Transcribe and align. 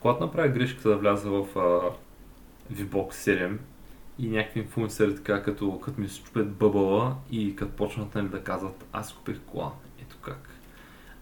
Когато 0.00 0.24
направя 0.24 0.48
грешката 0.48 0.88
да 0.88 0.96
вляза 0.96 1.30
в 1.30 1.46
а, 1.56 1.80
VBOX 2.74 3.10
7 3.10 3.56
и 4.18 4.28
някакви 4.28 4.60
инфлуенсери 4.60 5.16
така, 5.16 5.42
като, 5.42 5.80
като 5.80 6.00
ми 6.00 6.08
се 6.08 6.22
чупят 6.22 6.52
бъбъла 6.52 7.16
и 7.30 7.56
като 7.56 7.72
почнат 7.72 8.14
нали, 8.14 8.28
да 8.28 8.44
казват, 8.44 8.84
аз 8.92 9.12
купих 9.12 9.40
кола, 9.40 9.72
ето 10.02 10.16
как. 10.22 10.50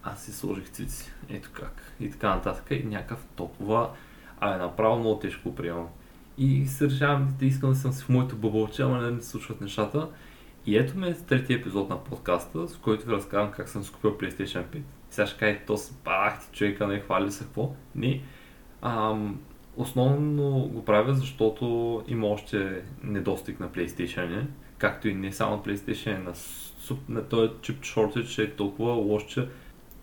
Аз 0.03 0.25
си 0.25 0.33
сложих 0.33 0.71
цици, 0.71 1.13
ето 1.29 1.51
как. 1.53 1.93
И 2.01 2.11
така 2.11 2.29
нататък. 2.29 2.65
И 2.71 2.85
някакъв 2.85 3.27
толкова, 3.37 3.91
а 4.41 4.55
е 4.55 4.59
направо 4.59 4.99
много 4.99 5.19
тежко 5.19 5.55
приемам. 5.55 5.89
И 6.39 6.67
се 6.67 6.85
решавам 6.85 7.35
да 7.39 7.47
искам 7.47 7.71
да 7.71 7.77
съм 7.77 7.93
си 7.93 8.05
в 8.05 8.09
моето 8.09 8.37
бъбълче, 8.37 8.83
ама 8.83 9.01
не 9.01 9.11
ми 9.11 9.23
се 9.23 9.29
случват 9.29 9.61
нещата. 9.61 10.09
И 10.67 10.77
ето 10.77 10.99
ме 10.99 11.15
третия 11.15 11.59
епизод 11.59 11.89
на 11.89 12.05
подкаста, 12.05 12.69
с 12.69 12.77
който 12.77 13.07
ви 13.07 13.13
разказвам 13.13 13.53
как 13.53 13.69
съм 13.69 13.85
скупил 13.85 14.19
PlayStation 14.19 14.65
5. 14.65 14.81
Сега 15.11 15.27
ще 15.27 15.39
кажете, 15.39 15.65
то 15.67 15.77
се 15.77 15.95
парах 16.05 16.41
ти 16.41 16.59
човека, 16.59 16.87
не 16.87 17.01
хвали 17.01 17.33
се 17.33 17.45
какво. 17.45 17.75
Не. 17.95 18.23
Ам, 18.89 19.41
основно 19.77 20.69
го 20.69 20.85
правя, 20.85 21.15
защото 21.15 22.03
има 22.09 22.27
още 22.27 22.83
недостиг 23.03 23.61
на 23.61 23.69
PlayStation, 23.69 24.45
както 24.79 25.09
и 25.09 25.15
не 25.15 25.33
само 25.33 25.63
PlayStation, 25.63 26.25
на, 26.25 26.33
на 27.09 27.29
този 27.29 27.53
чип 27.63 27.81
shortage 27.81 28.45
е 28.45 28.51
толкова 28.51 28.93
лош, 28.93 29.27
че 29.27 29.49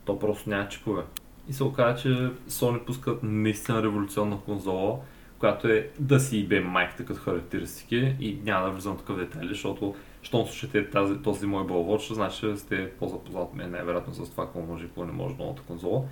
то 0.05 0.19
просто 0.19 0.49
няма 0.49 0.67
чипове. 0.67 1.03
И 1.49 1.53
се 1.53 1.63
оказа, 1.63 2.01
че 2.01 2.07
Sony 2.49 2.85
пускат 2.85 3.23
наистина 3.23 3.83
революционна 3.83 4.39
конзола, 4.45 4.99
която 5.39 5.67
е 5.67 5.89
да 5.99 6.19
си 6.19 6.37
и 6.37 6.47
бе 6.47 6.59
майката 6.59 7.05
като 7.05 7.19
характеристики 7.19 8.15
и 8.19 8.39
няма 8.43 8.65
да 8.65 8.71
влизам 8.71 8.97
такъв 8.97 9.17
детайли, 9.17 9.47
защото 9.47 9.95
щом 10.21 10.45
слушате 10.45 10.89
тази, 10.89 11.17
този 11.17 11.45
мой 11.45 11.99
ще 11.99 12.13
значи, 12.13 12.57
сте 12.57 12.91
по-запознат 12.91 13.53
мен 13.53 13.71
най-вероятно 13.71 14.13
с 14.13 14.31
това, 14.31 14.45
какво 14.45 14.61
може 14.61 14.83
и 14.83 14.87
какво 14.87 15.05
не 15.05 15.11
може 15.11 15.35
новата 15.39 15.61
конзола. 15.61 16.03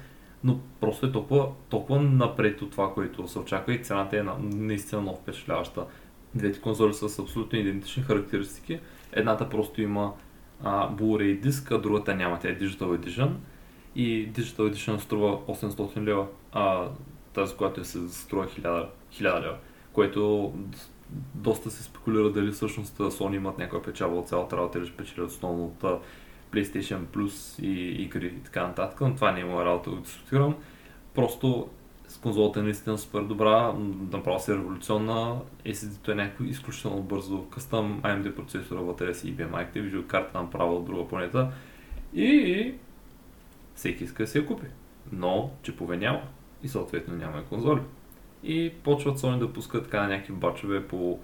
Но 0.44 0.60
просто 0.80 1.06
е 1.06 1.12
толкова, 1.12 1.48
толкова 1.70 2.02
напред 2.02 2.62
от 2.62 2.72
това, 2.72 2.94
което 2.94 3.28
се 3.28 3.40
очаква 3.40 3.74
и 3.74 3.84
цената 3.84 4.18
е 4.18 4.24
наистина 4.40 5.02
много 5.02 5.18
впечатляваща. 5.18 5.86
Двете 6.36 6.62
конзоли 6.62 6.94
са 6.94 7.10
с 7.10 7.20
абсолютно 7.20 7.60
идентични 7.60 8.04
характеристики. 8.04 8.80
Едната 9.12 9.50
просто 9.50 9.82
има 9.82 10.14
а, 10.64 10.90
Blu-ray 10.96 11.40
диск, 11.40 11.72
а 11.72 11.78
другата 11.78 12.16
няма. 12.16 12.40
Тя 12.40 12.50
е 12.50 12.58
Digital 12.58 12.98
Edition. 12.98 13.30
И 13.96 14.32
Digital 14.32 14.74
Edition 14.74 14.98
струва 14.98 15.38
800 15.38 16.04
лева, 16.04 16.28
а 16.52 16.88
тази, 17.34 17.56
която 17.56 17.82
е 17.82 17.84
се 17.84 18.10
струва 18.10 18.48
1000, 18.48 18.88
1000 19.14 19.42
лева. 19.42 19.58
Което 19.94 20.54
доста 21.36 21.72
се 21.72 21.84
спекулира 21.84 22.32
дали 22.32 22.52
всъщност 22.52 22.98
Sony 22.98 23.36
имат 23.36 23.58
някаква 23.58 23.82
печалба 23.82 24.16
от 24.16 24.28
цялата 24.28 24.58
работа 24.58 24.80
или 24.80 24.86
ще 24.88 24.98
печелят 24.98 25.30
основно 25.30 25.66
от 25.66 26.02
PlayStation 26.52 27.06
Plus 27.06 27.64
и 27.64 28.02
игри 28.02 28.28
и 28.28 28.44
така 28.44 28.68
нататък, 28.68 29.02
но 29.02 29.16
това 29.16 29.32
не 29.32 29.40
има 29.40 29.66
работа 29.66 29.92
да 29.92 30.02
дискутирам. 30.02 30.56
Просто 31.16 31.70
с 32.08 32.18
конзолата 32.18 32.60
е 32.60 32.64
наистина 32.64 32.98
супер 32.98 33.22
добра, 33.22 33.74
направо 34.12 34.40
се 34.40 34.52
е 34.52 34.56
революционна, 34.56 35.40
SSD-то 35.66 36.12
е 36.12 36.16
някакво 36.16 36.44
изключително 36.44 37.02
бързо, 37.02 37.46
къстъм 37.46 38.02
AMD 38.02 38.36
процесора, 38.36 38.82
батерия 38.82 39.16
си 39.16 39.36
IBM 39.36 39.52
Active, 39.52 39.82
видеокарта 39.82 40.42
направо 40.42 40.76
от 40.76 40.86
друга 40.86 41.08
планета 41.08 41.52
и 42.14 42.74
всеки 43.76 44.04
иска 44.04 44.24
да 44.24 44.28
си 44.28 44.38
я 44.38 44.46
купи. 44.46 44.68
Но 45.12 45.52
чипове 45.64 45.98
няма 45.98 46.22
и 46.64 46.68
съответно 46.68 47.16
няма 47.16 47.40
и 47.40 47.44
конзоли. 47.50 47.82
И 48.44 48.74
почват 48.84 49.20
Sony 49.20 49.40
да 49.40 49.54
пускат 49.54 49.84
така 49.84 50.08
някакви 50.08 50.34
бачове 50.34 50.88
по, 50.88 51.20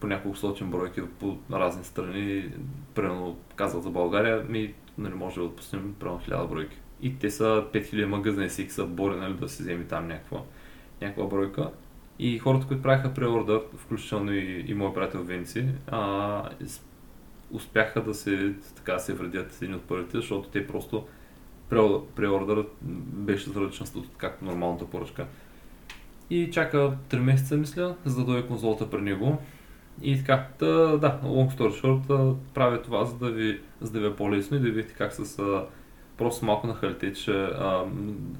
по 0.00 0.06
няколко 0.06 0.38
сотен 0.38 0.70
бройки 0.70 1.02
по 1.18 1.38
разни 1.52 1.84
страни. 1.84 2.50
Примерно 2.94 3.38
казват 3.56 3.82
за 3.82 3.90
България, 3.90 4.44
ми 4.48 4.74
нали, 4.98 5.14
може 5.14 5.34
да 5.34 5.46
отпуснем 5.46 5.94
примерно 6.00 6.20
1000 6.20 6.48
бройки. 6.48 6.76
И 7.02 7.18
те 7.18 7.30
са 7.30 7.64
5000 7.72 8.04
магазини, 8.04 8.48
всеки 8.48 8.70
са 8.70 8.86
бори 8.86 9.16
нали, 9.16 9.34
да 9.34 9.48
си 9.48 9.62
вземе 9.62 9.84
там 9.84 10.08
някаква, 10.08 10.42
някаква 11.00 11.26
бройка. 11.26 11.70
И 12.18 12.38
хората, 12.38 12.66
които 12.66 12.82
правиха 12.82 13.14
преордър, 13.14 13.62
включително 13.76 14.32
и, 14.32 14.64
и 14.68 14.74
моят 14.74 14.94
приятел 14.94 15.22
Венци, 15.22 15.68
а, 15.86 16.50
успяха 17.50 18.02
да 18.02 18.14
се, 18.14 18.54
така, 18.76 18.98
се 18.98 19.14
вредят 19.14 19.62
едни 19.62 19.76
от 19.76 19.82
първите, 19.82 20.16
защото 20.16 20.48
те 20.48 20.66
просто 20.66 21.06
преордърът 22.16 22.76
беше 22.82 23.50
за 23.50 23.60
различен 23.60 23.86
статут, 23.86 24.10
както 24.16 24.44
нормалната 24.44 24.86
поръчка. 24.86 25.26
И 26.30 26.50
чака 26.50 26.96
3 27.10 27.18
месеца, 27.18 27.56
мисля, 27.56 27.96
за 28.04 28.16
да 28.16 28.24
дойде 28.24 28.48
конзолата 28.48 28.90
при 28.90 29.00
него. 29.00 29.38
И 30.02 30.18
така, 30.18 30.46
та, 30.58 30.66
да, 30.96 31.20
long 31.24 31.56
story 31.56 31.82
short, 31.82 32.34
правя 32.54 32.82
това, 32.82 33.04
за 33.04 33.18
да 33.18 33.30
ви, 33.30 33.60
за 33.80 33.92
да 33.92 34.00
ви 34.00 34.06
е 34.06 34.16
по-лесно 34.16 34.56
и 34.56 34.60
да 34.60 34.70
видите 34.70 34.94
как 34.94 35.12
с 35.12 35.38
а, 35.38 35.64
просто 36.18 36.44
малко 36.44 36.66
на 36.66 36.74
халите, 36.74 37.12
че 37.12 37.32
а, 37.32 37.84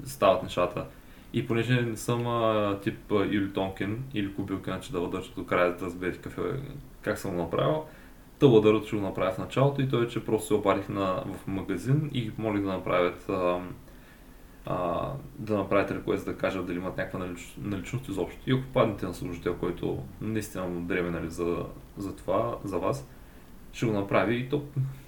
стават 0.05 0.43
нещата. 0.43 0.85
И 1.33 1.47
понеже 1.47 1.81
не 1.81 1.97
съм 1.97 2.27
а, 2.27 2.77
тип 2.83 3.11
а, 3.11 3.15
Юли 3.15 3.53
Тонкин 3.53 4.03
или 4.13 4.35
Кубилкин, 4.35 4.79
че 4.81 4.91
да 4.91 5.09
държа 5.09 5.31
до 5.35 5.45
края 5.45 5.77
да 5.77 5.85
разберете 5.85 6.17
какъв 6.17 6.37
е, 6.37 6.59
как 7.01 7.17
съм 7.17 7.31
го 7.31 7.41
направил, 7.41 7.85
Тъбладърът 8.41 8.85
ще 8.85 8.95
го 8.95 9.01
направя 9.01 9.31
в 9.31 9.37
началото 9.37 9.81
и 9.81 9.89
той, 9.89 10.07
че 10.07 10.25
просто 10.25 10.47
се 10.47 10.53
обадих 10.53 10.89
на, 10.89 11.23
в 11.25 11.47
магазин 11.47 12.09
и 12.13 12.21
ги 12.21 12.31
помолих 12.31 12.61
да 12.61 12.67
направят 12.67 13.29
а, 13.29 13.59
а, 14.65 15.09
да 15.35 15.57
направите 15.57 15.95
реквест 15.95 16.25
да 16.25 16.37
кажат 16.37 16.65
дали 16.65 16.77
имат 16.77 16.97
някаква 16.97 17.19
налич, 17.19 17.55
наличност 17.61 18.07
изобщо. 18.07 18.41
И 18.47 18.53
ако 18.53 18.63
паднете 18.73 19.05
на 19.05 19.13
служител, 19.13 19.55
който 19.57 20.03
наистина 20.21 20.67
му 20.67 20.81
дреме 20.81 21.09
нали, 21.09 21.29
за, 21.29 21.65
за 21.97 22.15
това, 22.15 22.57
за 22.63 22.77
вас, 22.77 23.07
ще 23.73 23.85
го 23.85 23.91
направи 23.91 24.35
и 24.35 24.49
то 24.49 24.63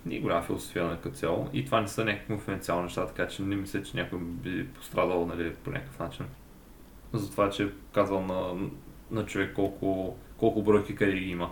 не 0.06 0.16
е 0.16 0.20
голяма 0.20 0.42
философия 0.42 0.86
на 0.86 1.02
като 1.02 1.16
цяло. 1.16 1.50
И 1.54 1.66
това 1.66 1.82
не 1.82 1.88
са 1.88 2.06
някакви 2.06 2.28
конфиденциални 2.28 2.84
неща, 2.84 3.08
така 3.08 3.28
че 3.28 3.42
не 3.42 3.56
мисля, 3.56 3.84
че 3.84 3.98
някой 3.98 4.20
би 4.20 4.68
пострадал 4.68 5.26
нали, 5.26 5.54
по 5.54 5.72
някакъв 5.72 6.00
начин. 6.00 6.26
За 7.14 7.32
това, 7.32 7.50
че 7.50 7.72
казал 7.94 8.22
на, 8.22 8.70
на 9.12 9.26
човек 9.26 9.54
колко, 9.56 10.16
колко 10.38 10.64
бройки 10.64 10.96
къде 10.96 11.14
ги 11.14 11.30
има. 11.30 11.52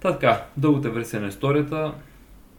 Та 0.00 0.12
така, 0.12 0.46
дългата 0.56 0.90
версия 0.90 1.22
на 1.22 1.28
историята, 1.28 1.94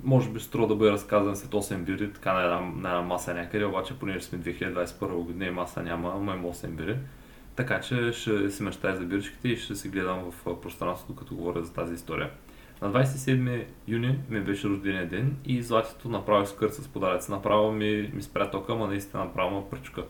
може 0.04 0.30
би 0.30 0.40
струва 0.40 0.68
да 0.68 0.76
бъде 0.76 0.92
разказан 0.92 1.36
след 1.36 1.52
8 1.52 1.78
бири, 1.78 2.14
така 2.14 2.34
на 2.34 2.44
една, 2.44 2.60
на 2.60 2.90
една 2.90 3.02
маса 3.02 3.34
някъде, 3.34 3.66
обаче 3.66 4.00
понеже 4.00 4.22
сме 4.22 4.40
2021 4.40 5.14
година 5.14 5.46
и 5.46 5.52
маса 5.52 5.84
няма, 5.84 6.14
ама 6.16 6.36
има 6.36 6.54
8 6.54 6.68
бири. 6.68 6.98
Така 7.56 7.82
че 7.82 8.12
ще 8.14 8.52
си 8.52 8.64
мечтая 8.64 8.98
за 8.98 9.06
биричките 9.06 9.48
и 9.48 9.58
ще 9.58 9.76
се 9.76 9.90
гледам 9.90 10.32
в 10.32 10.62
пространството, 10.62 11.16
като 11.16 11.36
говоря 11.36 11.64
за 11.64 11.74
тази 11.74 11.94
история. 11.94 12.32
На 12.82 12.92
27 12.92 13.66
юни 13.88 14.20
ми 14.30 14.42
беше 14.42 14.70
рождения 14.70 15.08
ден 15.08 15.36
и 15.46 15.62
златито 15.62 16.10
направо 16.10 16.46
скърт 16.46 16.74
с 16.74 16.88
подаръци. 16.88 17.32
Направо 17.32 17.72
ми, 17.72 18.12
ми 18.14 18.22
спря 18.22 18.52
тока, 18.52 18.74
ама 18.74 18.88
наистина 18.88 19.24
направо 19.24 19.56
ме 19.56 19.70
пръчка. 19.70 20.06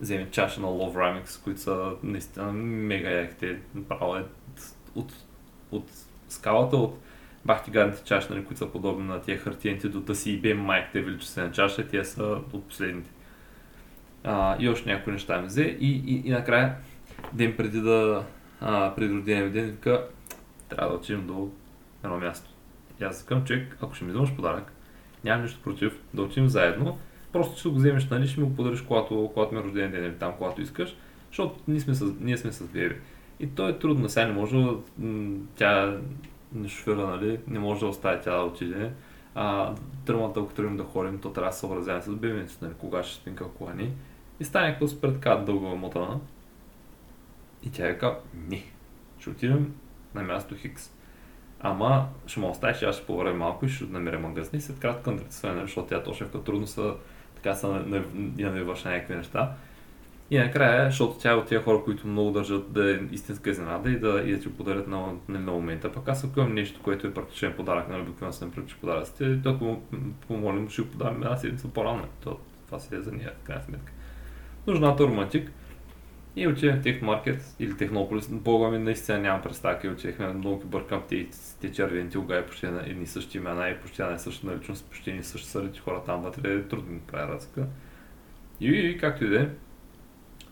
Вземи 0.00 0.26
чаша 0.30 0.60
на 0.60 0.66
Love 0.66 0.94
Remix, 0.94 1.44
които 1.44 1.60
са 1.60 1.92
наистина 2.02 2.52
мега 2.52 3.10
яките. 3.10 3.58
Направо 3.74 4.16
е 4.16 4.24
от, 4.94 5.12
от 5.70 5.84
скалата, 6.28 6.76
от 6.76 6.98
бахти 7.44 7.70
гадните 7.70 8.04
чаши, 8.04 8.26
нали, 8.30 8.44
които 8.44 8.58
са 8.58 8.72
подобни 8.72 9.04
на 9.04 9.20
тия 9.20 9.38
хартиените 9.38 9.88
до 9.88 10.00
да 10.00 10.14
си 10.14 10.32
и 10.32 10.40
бе 10.40 10.54
майките 10.54 11.02
величествена 11.02 11.52
чаша, 11.52 11.88
тия 11.88 12.04
са 12.04 12.22
от 12.52 12.68
последните. 12.68 13.10
А, 14.24 14.56
и 14.58 14.68
още 14.68 14.92
някои 14.92 15.12
неща 15.12 15.40
ми 15.40 15.46
взе 15.46 15.62
и, 15.80 16.02
и, 16.06 16.28
и 16.28 16.30
накрая, 16.30 16.74
ден 17.32 17.54
преди 17.56 17.80
да 17.80 18.24
а, 18.60 18.94
преди 18.94 19.14
родения 19.14 19.50
ден, 19.50 19.70
вика, 19.70 20.06
трябва 20.68 20.88
да 20.88 20.96
отидем 20.96 21.26
до 21.26 21.50
едно 22.04 22.18
място. 22.18 22.50
И 23.00 23.04
аз 23.04 23.24
към 23.24 23.44
човек, 23.44 23.76
ако 23.80 23.94
ще 23.94 24.04
ми 24.04 24.10
вземаш 24.10 24.36
подарък, 24.36 24.72
нямам 25.24 25.42
нищо 25.42 25.62
против, 25.62 26.00
да 26.14 26.22
отидем 26.22 26.48
заедно, 26.48 26.98
просто 27.32 27.58
ще 27.58 27.68
го 27.68 27.74
вземеш, 27.74 28.08
нали, 28.08 28.28
ще 28.28 28.40
ми 28.40 28.46
го 28.46 28.56
подариш, 28.56 28.80
когато, 28.80 29.30
когато 29.34 29.54
ми 29.54 29.60
е 29.60 29.64
рожден 29.64 29.90
ден 29.90 30.04
или 30.04 30.14
там, 30.14 30.32
когато 30.38 30.62
искаш, 30.62 30.96
защото 31.28 31.60
ние 31.68 31.80
сме 31.80 31.94
с, 31.94 32.14
ние 32.20 32.36
сме 32.36 32.52
с 32.52 32.68
беби. 32.68 32.96
И 33.40 33.46
то 33.46 33.68
е 33.68 33.78
трудно, 33.78 34.08
сега 34.08 34.26
не 34.26 34.32
може, 34.32 34.66
тя 35.56 35.98
не 36.54 36.68
шофира, 36.68 37.06
нали, 37.06 37.40
не 37.46 37.58
може 37.58 37.80
да 37.80 37.86
остави 37.86 38.20
тя 38.22 38.36
да 38.36 38.42
отиде. 38.42 38.92
А, 39.34 39.74
тръмата, 40.06 40.40
ако 40.40 40.52
тръгнем 40.52 40.76
да 40.76 40.84
ходим, 40.84 41.18
то 41.18 41.32
трябва 41.32 41.50
да 41.50 41.54
се 41.54 41.60
съобразяваме 41.60 42.02
с 42.02 42.10
бебенцето, 42.10 42.64
нали, 42.64 42.74
кога 42.78 43.02
ще 43.02 43.20
спинка 43.20 43.48
кола 43.48 43.74
ни. 43.74 43.92
И 44.40 44.44
стане 44.44 44.66
някакво 44.66 44.88
супер 44.88 45.08
така 45.08 45.36
дълго 45.36 45.76
мотана. 45.76 46.20
И 47.62 47.70
тя 47.70 47.88
е 47.88 47.98
казва, 47.98 48.18
не, 48.48 48.64
ще 49.18 49.30
отидем 49.30 49.74
на 50.14 50.22
място 50.22 50.54
Хикс. 50.54 50.90
Ама 51.60 52.08
ще 52.26 52.40
му 52.40 52.50
оставиш, 52.50 52.82
аз 52.82 52.96
ще 52.96 53.06
повървя 53.06 53.34
малко 53.34 53.66
и 53.66 53.68
ще 53.68 53.84
намеря 53.84 54.18
магазин. 54.18 54.58
И 54.58 54.62
след 54.62 54.78
кратко 54.78 55.10
нали, 55.10 55.22
защото 55.62 55.88
тя 55.88 56.02
точно 56.02 56.26
като 56.26 56.40
трудно 56.40 56.66
са, 56.66 56.94
така 57.34 57.54
са 57.54 57.68
навиваш 58.14 58.84
на 58.84 58.90
някакви 58.90 59.14
неща. 59.14 59.54
И 60.32 60.38
накрая, 60.38 60.90
защото 60.90 61.18
тя 61.18 61.30
е 61.30 61.34
от 61.34 61.46
тия 61.46 61.62
хора, 61.62 61.82
които 61.84 62.06
много 62.06 62.30
държат 62.30 62.72
да 62.72 62.94
е 62.94 62.98
истинска 63.12 63.50
изненада 63.50 63.90
и 63.90 63.98
да, 63.98 64.22
и 64.26 64.32
да 64.32 64.40
ти 64.40 64.52
подарят 64.52 64.88
на, 64.88 65.06
на, 65.28 65.40
на 65.40 65.52
момента. 65.52 65.92
Пък 65.92 66.08
аз 66.08 66.24
ако 66.24 66.40
имам 66.40 66.54
нещо, 66.54 66.80
което 66.82 67.06
е 67.06 67.14
практичен 67.14 67.52
подарък, 67.56 67.88
нали, 67.88 68.02
обикновено 68.02 68.32
съм 68.32 68.50
практичен 68.50 68.78
подаръците, 68.80 69.42
то 69.42 69.50
ако 69.50 69.82
помолим, 70.28 70.68
ще 70.68 70.82
го 70.82 70.88
подарим 70.88 71.22
една 71.22 71.36
седмица 71.36 71.68
по-рано. 71.68 72.04
То, 72.24 72.38
това 72.66 72.78
си 72.78 72.94
е 72.94 73.00
за 73.00 73.10
в 73.10 73.44
крайна 73.44 73.62
сметка. 73.62 73.92
Нужната 74.66 75.04
романтик. 75.04 75.50
И 76.36 76.46
отиваме 76.48 76.80
в 76.80 76.82
Техномаркет 76.82 77.56
или 77.58 77.76
Технополис. 77.76 78.28
Бога 78.28 78.68
ми 78.68 78.78
наистина 78.78 79.18
нямам 79.18 79.42
представа, 79.42 79.78
къде 79.78 79.94
отивахме. 79.94 80.32
Много 80.32 80.58
ги 80.58 80.66
бъркам 80.66 81.02
те, 81.08 81.26
те 81.60 81.72
червените 81.72 82.18
угаи 82.18 82.46
почти 82.46 82.66
на 82.66 82.82
едни 82.86 83.06
същи 83.06 83.38
имена 83.38 83.68
и 83.68 83.76
почти 83.76 84.02
на 84.02 84.18
съща 84.18 84.46
наличност, 84.46 84.86
почти 84.90 85.10
едни 85.10 85.22
същи 85.22 85.48
са 85.48 85.70
хора 85.84 86.02
там 86.06 86.22
вътре. 86.22 86.62
Трудно 86.62 86.92
ми 86.92 87.00
прави 87.00 87.32
разлика. 87.32 87.66
И, 88.60 88.68
и 88.68 88.98
както 88.98 89.24
и 89.24 89.28
да 89.28 89.42
е, 89.42 89.48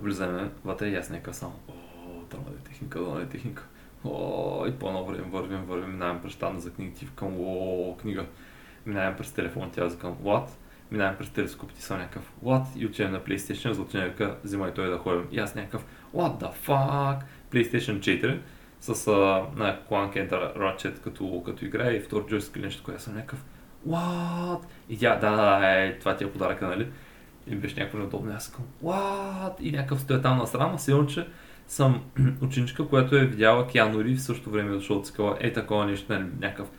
Влизаме 0.01 0.51
вътре 0.65 0.89
и 0.89 0.97
аз 0.97 1.11
някакъв 1.11 1.37
съм, 1.37 1.53
о, 1.69 1.73
това 2.31 2.43
е 2.51 2.69
техника, 2.69 2.99
това 2.99 3.21
е 3.21 3.27
техника. 3.27 3.67
О, 4.05 4.67
и 4.69 4.73
по-ново 4.73 5.13
време 5.13 5.25
вървим, 5.31 5.65
вървим, 5.65 5.91
минаваме 5.91 6.23
през 6.23 6.33
щанда 6.33 6.61
за 6.61 6.73
книги, 6.73 6.95
ти 6.95 7.05
викам, 7.05 7.37
о, 7.41 7.97
книга. 8.01 8.27
Минаваме 8.87 9.17
през 9.17 9.33
телефон, 9.33 9.71
тя 9.71 9.85
викам, 9.85 10.15
what? 10.15 10.49
Минаваме 10.91 11.19
през 11.19 11.31
телескоп, 11.31 11.73
ти 11.73 11.83
съм 11.83 11.99
някакъв, 11.99 12.33
what? 12.45 12.77
И 12.77 12.87
отиваме 12.87 13.19
на 13.19 13.25
PlayStation, 13.25 13.71
за 13.71 13.83
отиваме 13.83 14.11
вика, 14.11 14.37
взимай 14.45 14.75
той 14.75 14.91
да 14.91 14.99
ходим. 14.99 15.29
И 15.31 15.39
аз 15.39 15.55
някакъв, 15.55 15.85
what 16.15 16.41
the 16.41 16.53
fuck? 16.67 17.21
PlayStation 17.53 17.99
4 17.99 18.39
с 18.81 19.07
на 19.57 19.79
Clank 19.91 20.15
Enter 20.15 20.57
Ratchet 20.57 21.01
като, 21.01 21.43
като 21.47 21.65
игра 21.65 21.91
и 21.91 22.01
втори 22.01 22.25
джойстик 22.29 22.57
или 22.57 22.65
нещо, 22.65 22.83
което 22.83 23.03
съм 23.03 23.15
някакъв, 23.15 23.45
what? 23.89 24.61
И 24.89 24.99
тя, 24.99 25.17
да, 25.17 25.37
да, 25.37 25.71
е, 25.73 25.99
това 25.99 26.17
ти 26.17 26.25
е 26.25 26.33
подаръка, 26.33 26.67
нали? 26.67 26.89
И 27.51 27.57
беше 27.57 27.77
някакво 27.77 27.99
неудобно. 27.99 28.33
Аз 28.37 28.45
съм, 28.45 28.65
what? 28.85 29.61
И 29.61 29.73
някакъв 29.73 30.01
стоя 30.01 30.23
там 30.23 30.39
на 30.39 30.47
срама, 30.47 30.79
силно, 30.79 31.07
че 31.07 31.27
съм 31.67 32.03
ученичка, 32.43 32.89
която 32.89 33.17
е 33.17 33.27
видяла 33.27 33.67
Киану 33.67 34.05
Ри 34.05 34.15
в 34.15 34.23
същото 34.23 34.51
време 34.51 34.73
дошъл 34.73 34.97
от 34.97 35.07
скала, 35.07 35.37
е 35.41 35.53
такова 35.53 35.87
нещо, 35.87 36.13
нали, 36.13 36.25
някакъв 36.41 36.71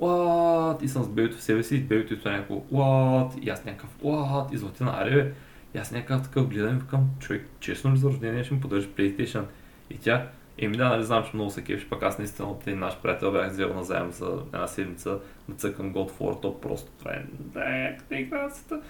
what? 0.00 0.82
И 0.82 0.88
съм 0.88 1.04
с 1.04 1.08
бебето 1.08 1.36
в 1.36 1.42
себе 1.42 1.62
си, 1.62 1.76
и 1.76 1.80
бебето 1.80 2.28
е 2.28 2.32
някакво 2.32 2.54
what? 2.54 3.38
И 3.38 3.50
аз 3.50 3.64
някакъв 3.64 3.90
what? 4.02 4.54
И 4.54 4.56
златина, 4.56 4.94
аре. 5.00 5.32
И 5.74 5.78
аз 5.78 5.92
някакъв 5.92 6.22
такъв 6.22 6.48
гледам 6.48 6.76
и 6.76 6.80
викам, 6.80 7.10
човек, 7.18 7.48
честно 7.60 7.92
ли 7.92 7.96
за 7.96 8.08
рождение 8.08 8.44
ще 8.44 8.54
ми 8.54 8.60
поддържа 8.60 8.88
PlayStation? 8.88 9.44
И 9.90 9.98
тя, 9.98 10.28
еми 10.58 10.76
да, 10.76 10.88
нали 10.88 11.04
знам, 11.04 11.24
че 11.24 11.30
много 11.34 11.50
се 11.50 11.64
кефиш, 11.64 11.88
пък 11.88 12.02
аз 12.02 12.18
наистина 12.18 12.48
от 12.48 12.66
един 12.66 12.78
наш 12.78 12.96
приятел 13.02 13.32
бях 13.32 13.50
взел 13.50 13.74
на 13.74 13.84
заем 13.84 14.10
за 14.10 14.42
една 14.52 14.66
седмица 14.66 15.18
да 15.48 15.54
цъкам 15.54 15.94
God 15.94 16.10
of 16.10 16.18
War, 16.18 16.42
то 16.42 16.60
просто 16.60 16.90
това 16.98 17.10
е, 17.12 17.96
да 18.10 18.16
играцията 18.16 18.80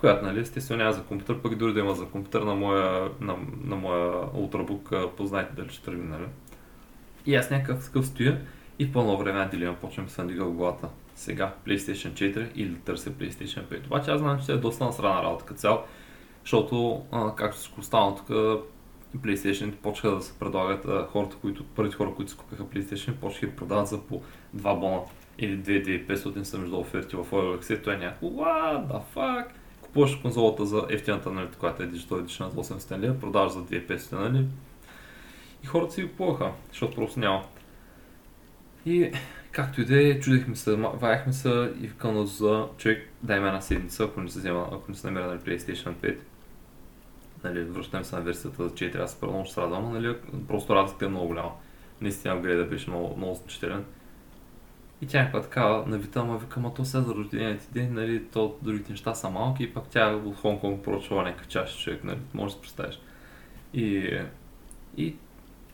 която, 0.00 0.24
нали, 0.24 0.40
естествено 0.40 0.82
няма 0.82 0.92
за 0.92 1.02
компютър, 1.02 1.42
пък 1.42 1.54
дори 1.54 1.72
да 1.72 1.80
има 1.80 1.94
за 1.94 2.06
компютър 2.06 2.42
на 2.42 2.54
моя, 2.54 3.10
на, 3.20 3.36
на 3.64 3.76
моя 3.76 4.36
ултрабук, 4.36 4.92
познайте 5.16 5.54
дали 5.54 5.68
ще 5.68 5.84
тръгне, 5.84 6.04
нали. 6.04 6.26
И 7.26 7.34
аз 7.34 7.50
някакъв 7.50 7.84
такъв 7.84 8.06
стоя 8.06 8.40
и 8.78 8.86
в 8.86 8.92
пълно 8.92 9.18
време 9.18 9.48
дилема 9.50 9.76
почвам 9.76 10.06
надига 10.18 10.44
в 10.44 10.52
главата. 10.52 10.88
Сега 11.14 11.54
PlayStation 11.66 12.12
4 12.12 12.52
или 12.54 12.74
търся 12.74 13.10
PlayStation 13.10 13.62
5. 13.62 13.86
Обаче 13.86 14.10
аз 14.10 14.20
знам, 14.20 14.40
че 14.46 14.52
е 14.52 14.56
доста 14.56 14.84
насрана 14.84 15.22
работа 15.22 15.44
като 15.44 15.60
цяло, 15.60 15.78
защото, 16.42 17.02
а, 17.12 17.34
както 17.34 17.56
всичко 17.56 17.80
останало 17.80 18.16
тук, 18.16 18.28
PlayStation 19.16 19.72
почнаха 19.72 20.16
да 20.16 20.22
се 20.22 20.38
предлагат 20.38 20.84
а, 20.84 21.06
хората, 21.10 21.36
които, 21.36 21.64
първите 21.64 21.96
хора, 21.96 22.14
които 22.16 22.30
си 22.30 22.36
купиха 22.36 22.64
PlayStation, 22.64 23.12
почнаха 23.12 23.46
да 23.46 23.56
продават 23.56 23.88
за 23.88 24.00
по 24.00 24.22
2 24.56 24.80
бона 24.80 25.00
или 25.38 25.58
2-2500 25.58 26.42
са 26.42 26.58
между 26.58 26.78
оферти 26.78 27.16
в 27.16 27.26
OLX. 27.30 27.84
Той 27.84 27.94
е 27.94 27.98
някакво, 27.98 28.26
what 28.26 28.86
the 28.86 29.00
fuck? 29.14 29.46
Купуваш 29.98 30.16
конзолата 30.16 30.66
за 30.66 30.86
ефтината, 30.90 31.30
нали, 31.30 31.48
която 31.58 31.82
е 31.82 31.86
Digital 31.86 32.22
Edition 32.24 32.48
за 32.48 32.74
800 32.74 32.98
лева, 32.98 33.20
продаваш 33.20 33.52
за 33.52 33.58
2500, 33.58 34.12
нали? 34.12 34.46
И 35.64 35.66
хората 35.66 35.92
си 35.92 36.08
купуваха, 36.08 36.52
защото 36.68 36.94
просто 36.94 37.20
няма. 37.20 37.44
И 38.86 39.12
както 39.52 39.80
и 39.80 39.84
да 39.84 40.08
е, 40.08 40.20
чудихме 40.20 40.56
се, 40.56 40.76
ваяхме 40.76 41.32
се 41.32 41.72
и 41.80 41.86
викам 41.86 42.26
за 42.26 42.66
човек, 42.76 43.08
дай 43.22 43.40
ме 43.40 43.46
една 43.46 43.60
седмица, 43.60 44.04
ако 44.04 44.20
не 44.20 44.28
се 44.28 44.38
взема, 44.38 44.68
ако 44.72 44.84
не 44.88 44.96
се 44.96 45.06
намеря 45.06 45.26
на 45.26 45.38
PlayStation 45.38 45.94
5. 45.94 46.18
Нали, 47.44 47.64
връщаме 47.64 48.04
се 48.04 48.16
на 48.16 48.22
версията 48.22 48.62
за 48.62 48.70
4, 48.70 49.02
аз 49.02 49.20
първо 49.20 49.46
се 49.46 49.60
радвам, 49.60 49.92
нали, 49.92 50.16
просто 50.48 50.74
разликата 50.74 51.04
е 51.04 51.08
много 51.08 51.26
голяма. 51.26 51.50
Наистина 52.00 52.34
апгрейда 52.34 52.64
беше 52.64 52.90
много, 52.90 53.16
много 53.16 53.34
значителен. 53.34 53.84
И 55.02 55.06
тя 55.06 55.18
някаква 55.18 55.42
така 55.42 55.82
навита, 55.86 56.20
ама 56.20 56.38
вика, 56.38 56.60
ама 56.60 56.74
то 56.74 56.84
сега 56.84 57.02
за 57.02 57.14
рождения 57.14 57.58
ти 57.58 57.66
ден, 57.72 57.94
нали, 57.94 58.24
то 58.24 58.58
другите 58.62 58.92
неща 58.92 59.14
са 59.14 59.30
малки 59.30 59.62
и 59.62 59.74
пак 59.74 59.88
тя 59.88 60.14
от 60.14 60.36
Хонг-Конг 60.36 60.82
поръчва 60.82 61.22
някакъв 61.22 61.48
чаш 61.48 61.82
човек, 61.82 62.04
нали, 62.04 62.18
може 62.34 62.54
да 62.54 62.56
се 62.56 62.60
представиш. 62.60 63.00
И, 63.74 64.18
и 64.96 65.16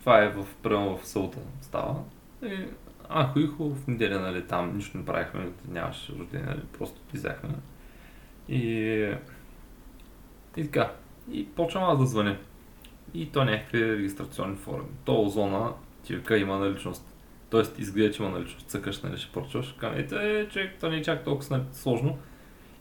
това 0.01 0.23
е 0.23 0.29
в, 0.29 0.47
прямо 0.63 0.99
в 0.99 1.07
Саута 1.07 1.39
става. 1.61 2.03
И, 2.43 2.67
ако 3.09 3.39
ихо 3.39 3.75
в 3.75 3.87
неделя, 3.87 4.21
нали, 4.21 4.47
там 4.47 4.77
нищо 4.77 4.99
не 4.99 5.05
правихме, 5.05 5.49
нямаше 5.69 6.13
рождение, 6.13 6.47
нали, 6.47 6.63
просто 6.79 7.01
пизяхме. 7.13 7.55
И, 8.49 8.63
и 10.57 10.65
така. 10.65 10.93
И 11.31 11.47
почвам 11.47 11.85
аз 11.85 11.99
да 11.99 12.07
звъня. 12.07 12.39
И 13.15 13.31
то 13.31 13.45
някакви 13.45 13.97
регистрационни 13.97 14.57
форми. 14.57 14.89
То 15.05 15.23
озона 15.23 15.73
ти 16.03 16.17
вика 16.17 16.39
има 16.39 16.59
наличност 16.59 17.14
Тоест, 17.55 17.79
изгледа, 17.79 18.13
че 18.13 18.23
има 18.23 18.33
нали, 18.33 18.49
че 18.49 18.57
цъкаш, 18.67 19.01
нали, 19.03 19.19
ще 19.19 19.33
поръчваш. 19.33 19.75
Камете, 19.79 20.17
е, 20.17 20.49
човек, 20.49 20.75
това 20.77 20.89
не 20.89 20.97
е 20.97 21.03
чак 21.03 21.25
толкова 21.25 21.65
сложно. 21.73 22.19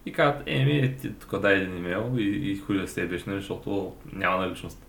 И 0.06 0.12
казват, 0.12 0.44
еми, 0.46 0.78
е, 0.78 0.96
ти 0.96 1.14
тук 1.14 1.40
дай 1.40 1.56
един 1.56 1.78
имейл 1.78 2.14
и, 2.18 2.52
и 2.52 2.58
хуй 2.58 2.88
се 2.88 3.02
ебеш, 3.02 3.24
нали, 3.24 3.40
защото 3.40 3.96
няма 4.14 4.38
наличност. 4.38 4.86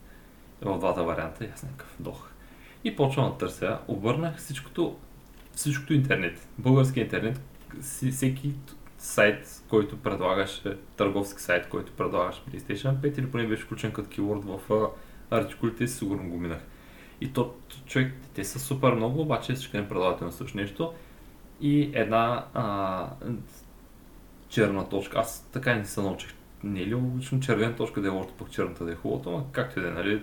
В 0.62 0.78
двата 0.78 1.02
варианта 1.04 1.44
и 1.44 1.48
аз 1.54 1.62
някакъв 1.62 1.96
дох. 2.00 2.28
И 2.84 2.96
почвам 2.96 3.30
да 3.30 3.38
търся. 3.38 3.78
Обърнах 3.88 4.36
всичкото, 4.36 4.96
всичкото 5.52 5.94
интернет. 5.94 6.48
Български 6.58 7.00
интернет, 7.00 7.40
всеки 8.10 8.52
сайт, 8.98 9.62
който 9.68 9.96
предлагаше, 9.96 10.76
търговски 10.96 11.42
сайт, 11.42 11.68
който 11.68 11.92
предлагаше 11.92 12.40
PlayStation 12.40 12.96
5 12.96 13.18
или 13.18 13.30
поне 13.30 13.46
беше 13.46 13.62
включен 13.62 13.92
като 13.92 14.10
keyword 14.10 14.58
в 14.58 14.88
артикулите, 15.30 15.88
сигурно 15.88 16.30
го 16.30 16.38
минах. 16.38 16.60
И 17.24 17.32
то, 17.32 17.54
човек, 17.86 18.12
те 18.34 18.44
са 18.44 18.58
супер 18.58 18.94
много, 18.94 19.20
обаче 19.20 19.54
всички 19.54 19.76
не 19.76 19.88
предлагат 19.88 20.20
на 20.20 20.32
също 20.32 20.56
нещо. 20.56 20.92
И 21.60 21.90
една 21.94 22.44
а, 22.54 23.08
черна 24.48 24.88
точка. 24.88 25.18
Аз 25.18 25.48
така 25.52 25.74
не 25.74 25.84
се 25.84 26.00
научих. 26.00 26.34
Не 26.64 26.80
е 26.80 26.86
ли 26.86 26.94
логично 26.94 27.40
червена 27.40 27.76
точка 27.76 28.00
да 28.00 28.08
е 28.08 28.10
още 28.10 28.32
пък 28.38 28.50
черната 28.50 28.84
да 28.84 28.92
е 28.92 28.94
хубавото, 28.94 29.30
но 29.30 29.46
както 29.52 29.78
и 29.78 29.82
да 29.82 29.88
е, 29.88 29.92
нали? 29.92 30.22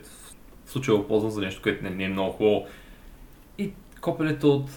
В 0.66 0.72
случая 0.72 0.98
го 0.98 1.08
ползвам 1.08 1.32
за 1.32 1.42
нещо, 1.42 1.62
което 1.62 1.84
не, 1.84 1.90
не 1.90 2.04
е 2.04 2.10
много 2.10 2.32
хубаво. 2.32 2.66
И 3.58 3.74
копелите 4.02 4.46
от, 4.46 4.70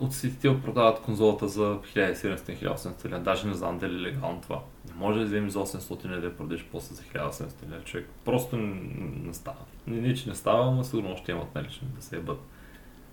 от 0.00 0.12
Citytel 0.12 0.62
продават 0.62 1.00
конзолата 1.00 1.48
за 1.48 1.78
1700-1800 1.94 3.18
даже 3.18 3.48
не 3.48 3.54
знам 3.54 3.78
дали 3.78 3.94
е 3.94 4.02
легално 4.02 4.40
това. 4.40 4.62
Не 4.92 5.00
може 5.00 5.18
да 5.18 5.24
вземеш 5.24 5.52
за 5.52 5.58
800 5.58 6.20
да 6.20 6.26
я 6.26 6.36
продадеш 6.36 6.66
после 6.72 6.94
за 6.94 7.02
1800 7.02 7.70
лева 7.70 7.84
човек. 7.84 8.08
Просто 8.24 8.56
не 8.56 9.34
става. 9.34 9.58
Не, 9.86 10.00
не, 10.00 10.14
че 10.14 10.28
не 10.28 10.34
става, 10.34 10.70
но 10.70 10.84
сигурно 10.84 11.16
ще 11.16 11.32
имат 11.32 11.54
налични 11.54 11.88
да 11.96 12.02
се 12.02 12.16
ебат. 12.16 12.40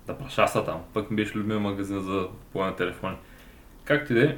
Да 0.06 0.18
прашаса 0.18 0.64
там. 0.64 0.80
Пък 0.94 1.10
ми 1.10 1.16
беше 1.16 1.38
любим 1.38 1.58
магазин 1.58 2.00
за 2.00 2.28
на 2.54 2.76
телефони. 2.76 3.16
Както 3.84 4.12
и 4.12 4.14
да 4.14 4.24
е. 4.24 4.36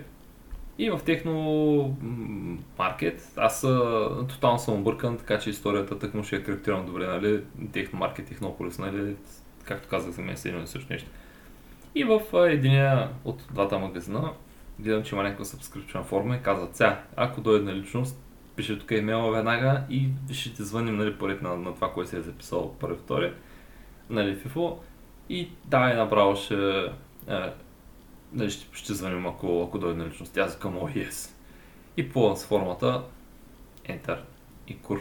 И 0.78 0.90
в 0.90 1.00
техно 1.04 1.96
маркет, 2.78 3.32
аз 3.36 3.60
тотално 4.28 4.58
съм 4.58 4.74
объркан, 4.74 5.18
така 5.18 5.38
че 5.38 5.50
историята 5.50 5.98
тъкмо 5.98 6.24
ще 6.24 6.36
я 6.36 6.44
коректирам 6.44 6.86
добре, 6.86 7.06
нали? 7.06 7.42
Техно 7.72 7.98
маркет, 7.98 8.26
технополис, 8.26 8.78
нали? 8.78 9.16
Както 9.64 9.88
казах, 9.88 10.10
за 10.10 10.22
мен 10.22 10.36
е 10.44 10.48
едно 10.48 10.62
и 10.62 10.66
също 10.66 10.92
нещо. 10.92 11.10
И 11.94 12.04
в 12.04 12.20
единия 12.34 13.10
от 13.24 13.42
двата 13.50 13.78
магазина 13.78 14.32
гледам, 14.82 15.02
че 15.02 15.14
има 15.14 15.22
някаква 15.22 15.44
subscription 15.44 16.02
форма 16.02 16.36
и 16.36 16.42
казват, 16.42 16.76
сега, 16.76 17.02
ако 17.16 17.40
дойде 17.40 17.64
на 17.64 17.74
личност, 17.74 18.22
пише 18.56 18.78
тук 18.78 18.90
имейла 18.90 19.32
веднага 19.32 19.84
и 19.90 20.08
ще 20.32 20.54
ти 20.54 20.62
звъним 20.62 20.96
нали, 20.96 21.18
поред 21.18 21.42
на, 21.42 21.56
на 21.56 21.74
това, 21.74 21.92
което 21.92 22.10
се 22.10 22.18
е 22.18 22.22
записал 22.22 22.74
първи, 22.80 22.98
втори, 22.98 23.32
нали, 24.10 24.38
FIFO. 24.38 24.76
И 25.28 25.48
давай 25.64 25.96
направо 25.96 26.36
ще, 26.36 26.84
е, 27.28 27.52
нали, 28.32 28.50
ще, 28.50 28.66
ще 28.72 28.94
звъним, 28.94 29.26
ако, 29.26 29.64
ако 29.68 29.78
дойде 29.78 29.98
на 29.98 30.06
личност. 30.06 30.36
Аз 30.36 30.58
към 30.58 30.76
о, 30.76 30.88
yes. 30.88 31.30
И 31.96 32.08
по 32.08 32.36
с 32.36 32.46
формата 32.46 33.04
Enter 33.84 34.18
и 34.68 34.78
кур. 34.78 34.98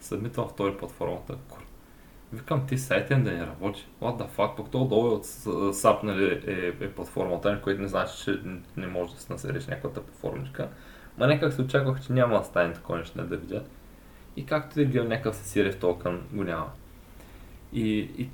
Събмитвам 0.00 0.48
втори 0.48 0.76
под 0.76 0.90
формата 0.90 1.36
кур. 1.48 1.63
Викам, 2.34 2.66
ти 2.66 2.78
сайта 2.78 3.14
да 3.14 3.32
не 3.32 3.46
работи. 3.46 3.86
What 4.00 4.22
the 4.22 4.28
fuck, 4.28 4.56
пък 4.56 4.70
то 4.70 4.84
долу 4.84 5.14
от 5.14 5.24
SAP 5.24 6.02
нали, 6.02 6.42
е, 6.46 6.84
е 6.84 6.90
платформата, 6.90 7.60
което 7.62 7.82
не 7.82 7.88
значи, 7.88 8.24
че 8.24 8.40
не 8.76 8.86
може 8.86 9.14
да 9.14 9.20
се 9.20 9.32
насереш 9.32 9.66
някаква 9.66 9.92
платформичка. 9.92 10.68
Ма 11.18 11.26
някак 11.26 11.52
се 11.52 11.62
очаквах, 11.62 12.00
че 12.06 12.12
няма 12.12 12.38
да 12.38 12.44
стане 12.44 12.72
такова 12.72 12.98
нещо 12.98 13.24
да 13.24 13.36
видя. 13.36 13.62
И 14.36 14.46
както 14.46 14.74
да 14.74 14.84
гледам 14.84 15.08
някакъв 15.08 15.36
сирев 15.36 15.78
токен, 15.78 16.20
го 16.32 16.44
няма. 16.44 16.70
И, 17.72 17.98
и 17.98 18.28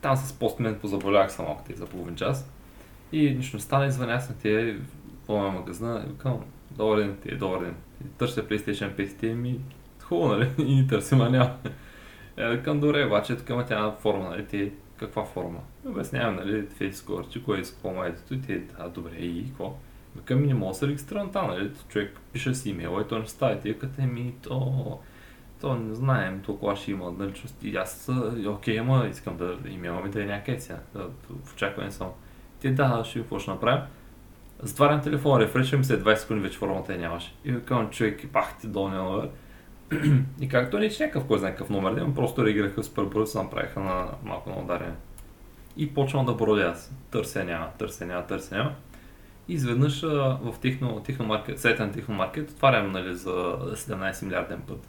там 0.00 0.16
с 0.16 0.32
постмен 0.32 0.78
позаболях 0.78 1.32
само 1.32 1.48
малко 1.48 1.64
за 1.74 1.86
половин 1.86 2.16
час. 2.16 2.50
И 3.12 3.30
нищо 3.30 3.56
не 3.56 3.60
стана, 3.60 3.86
извънях 3.86 4.28
на 4.28 4.36
тия 4.36 4.78
в 5.28 5.50
магазина 5.50 6.04
и 6.06 6.10
викам, 6.10 6.40
добър 6.70 6.98
ден, 6.98 7.16
ти 7.22 7.34
е 7.34 7.36
добър 7.36 7.60
ден. 7.64 7.74
Търся 8.18 8.48
PlayStation 8.48 8.94
5 8.94 9.24
и 9.24 9.34
ми 9.34 9.60
хубаво, 10.02 10.28
нали? 10.28 10.50
И 10.58 10.74
ни 10.74 10.86
търсим, 10.88 11.20
а 11.20 11.30
няма. 11.30 11.56
Е, 12.36 12.56
викам, 12.56 12.80
добре, 12.80 13.06
обаче 13.06 13.36
тук 13.36 13.50
има 13.50 13.64
тя 13.64 13.90
форма, 13.90 14.30
нали? 14.30 14.46
Ти, 14.46 14.72
каква 14.96 15.24
форма? 15.24 15.58
Обяснявам, 15.86 16.36
нали? 16.36 16.66
Фейскор, 16.66 17.28
че 17.28 17.44
кое 17.44 17.62
е 17.84 17.88
майдето 17.88 18.34
и 18.34 18.40
ти, 18.40 18.58
да, 18.58 18.88
добре, 18.88 19.16
и 19.16 19.46
какво? 19.46 19.76
Ми 20.30 20.46
не 20.46 20.54
мога 20.54 20.74
се 20.74 20.86
регистрирам 20.86 21.32
там, 21.32 21.46
нали? 21.46 21.70
Човек 21.88 22.20
пише 22.32 22.54
си 22.54 22.70
имейла 22.70 23.02
и 23.02 23.08
то 23.08 23.18
не 23.18 23.26
става. 23.26 23.58
И 23.64 23.78
като 23.78 24.02
ми, 24.02 24.34
то, 24.42 24.98
то 25.60 25.74
не 25.74 25.94
знаем, 25.94 26.42
толкова 26.46 26.76
ще 26.76 26.90
има 26.90 27.12
наличност. 27.18 27.64
И 27.64 27.76
аз, 27.76 28.10
окей, 28.46 28.80
ама 28.80 29.06
искам 29.10 29.36
да 29.36 29.56
имейла 29.68 30.00
ми 30.00 30.10
да 30.10 30.22
е 30.22 30.26
някъде 30.26 30.60
сега. 30.60 30.78
Да, 30.94 31.08
в 31.44 31.52
очакване 31.52 31.90
съм. 31.90 32.08
Ти 32.60 32.70
да, 32.70 33.02
ще 33.04 33.18
ви 33.18 33.22
какво 33.22 33.38
ще 33.38 33.50
направим. 33.50 33.82
Затварям 34.62 35.02
телефон, 35.02 35.40
рефрешвам 35.40 35.84
се 35.84 36.04
20 36.04 36.14
секунди 36.14 36.42
вече 36.42 36.58
формата 36.58 36.92
я 36.92 36.98
нямаше. 36.98 37.34
И 37.44 37.52
викам, 37.52 37.90
човек, 37.90 38.22
пах 38.32 38.58
ти 38.60 38.66
долния 38.66 39.02
номер. 39.02 39.28
и 40.40 40.48
както 40.48 40.78
не 40.78 40.90
че 40.90 41.02
някакъв 41.02 41.26
кой 41.26 41.38
знае 41.38 41.50
какъв 41.50 41.70
номер, 41.70 41.94
да 41.94 42.14
просто 42.14 42.46
реагираха 42.46 42.82
супер 42.82 43.04
бързо, 43.04 43.26
се 43.26 43.42
направиха 43.42 43.80
на 43.80 44.08
малко 44.24 44.50
на 44.50 44.62
ударение. 44.62 44.94
И 45.76 45.94
почвам 45.94 46.26
да 46.26 46.34
бродя 46.34 46.62
аз. 46.62 46.92
Търся 47.10 47.44
няма, 47.44 47.68
търся 47.78 48.06
няма, 48.06 48.26
търся 48.26 48.56
няма. 48.56 48.74
И 49.48 49.54
изведнъж 49.54 50.02
в 50.02 50.54
техно, 50.62 51.02
техномаркет, 51.06 51.60
сайта 51.60 51.86
на 51.86 51.92
техномаркет 51.92 52.50
отварям 52.50 52.92
нали, 52.92 53.14
за 53.14 53.58
17 53.74 54.24
милиарден 54.24 54.62
път 54.68 54.88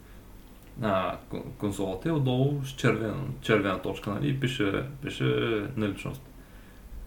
на 0.77 1.17
консолата 1.57 2.09
и 2.09 2.11
отдолу 2.11 2.61
с 2.63 2.69
червен, 2.69 3.33
червена 3.41 3.81
точка 3.81 4.09
нали, 4.11 4.39
пише, 4.39 4.83
пише 5.01 5.63
наличност 5.75 6.21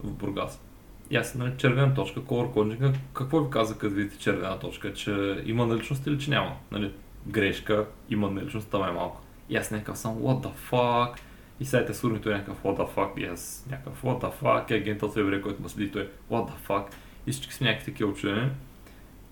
в 0.05 0.13
Бургас. 0.13 0.63
И 1.11 1.17
аз 1.17 1.35
нали, 1.35 1.53
червена 1.57 1.95
точка, 1.95 2.21
color 2.21 2.55
coding, 2.55 2.95
какво 3.15 3.41
ви 3.41 3.51
каза 3.51 3.79
като 3.79 3.95
видите 3.95 4.19
червена 4.19 4.59
точка, 4.59 4.93
че 4.93 5.43
има 5.47 5.67
наличност 5.67 6.07
или 6.07 6.19
че 6.19 6.31
няма? 6.31 6.57
Нали, 6.71 6.93
грешка, 7.27 7.87
има 8.11 8.31
наличност, 8.31 8.71
това 8.71 8.89
е 8.89 8.93
малко. 8.93 9.21
И 9.49 9.57
аз 9.57 9.71
някакъв 9.71 9.99
съм, 9.99 10.15
what 10.15 10.47
the 10.47 10.53
fuck? 10.71 11.19
И 11.61 11.65
сайта 11.65 11.95
с 11.95 12.05
урнито 12.05 12.31
е 12.31 12.33
някакъв 12.33 12.63
what 12.63 12.77
the 12.77 12.95
fuck, 12.95 13.19
и 13.19 13.25
аз 13.25 13.67
някакъв 13.71 14.03
what 14.03 14.21
the 14.21 14.33
fuck, 14.43 14.73
и 14.73 14.75
агентът 14.75 15.15
в 15.15 15.17
еврей, 15.17 15.41
който 15.41 15.63
ме 15.63 15.69
следи, 15.69 15.93
той 15.93 16.03
е 16.03 16.09
what 16.31 16.51
the 16.51 16.69
fuck. 16.69 16.87
И 17.27 17.33
всички 17.33 17.55
сме 17.55 17.67
някакви 17.67 17.93
такива 17.93 18.11
очудени. 18.11 18.51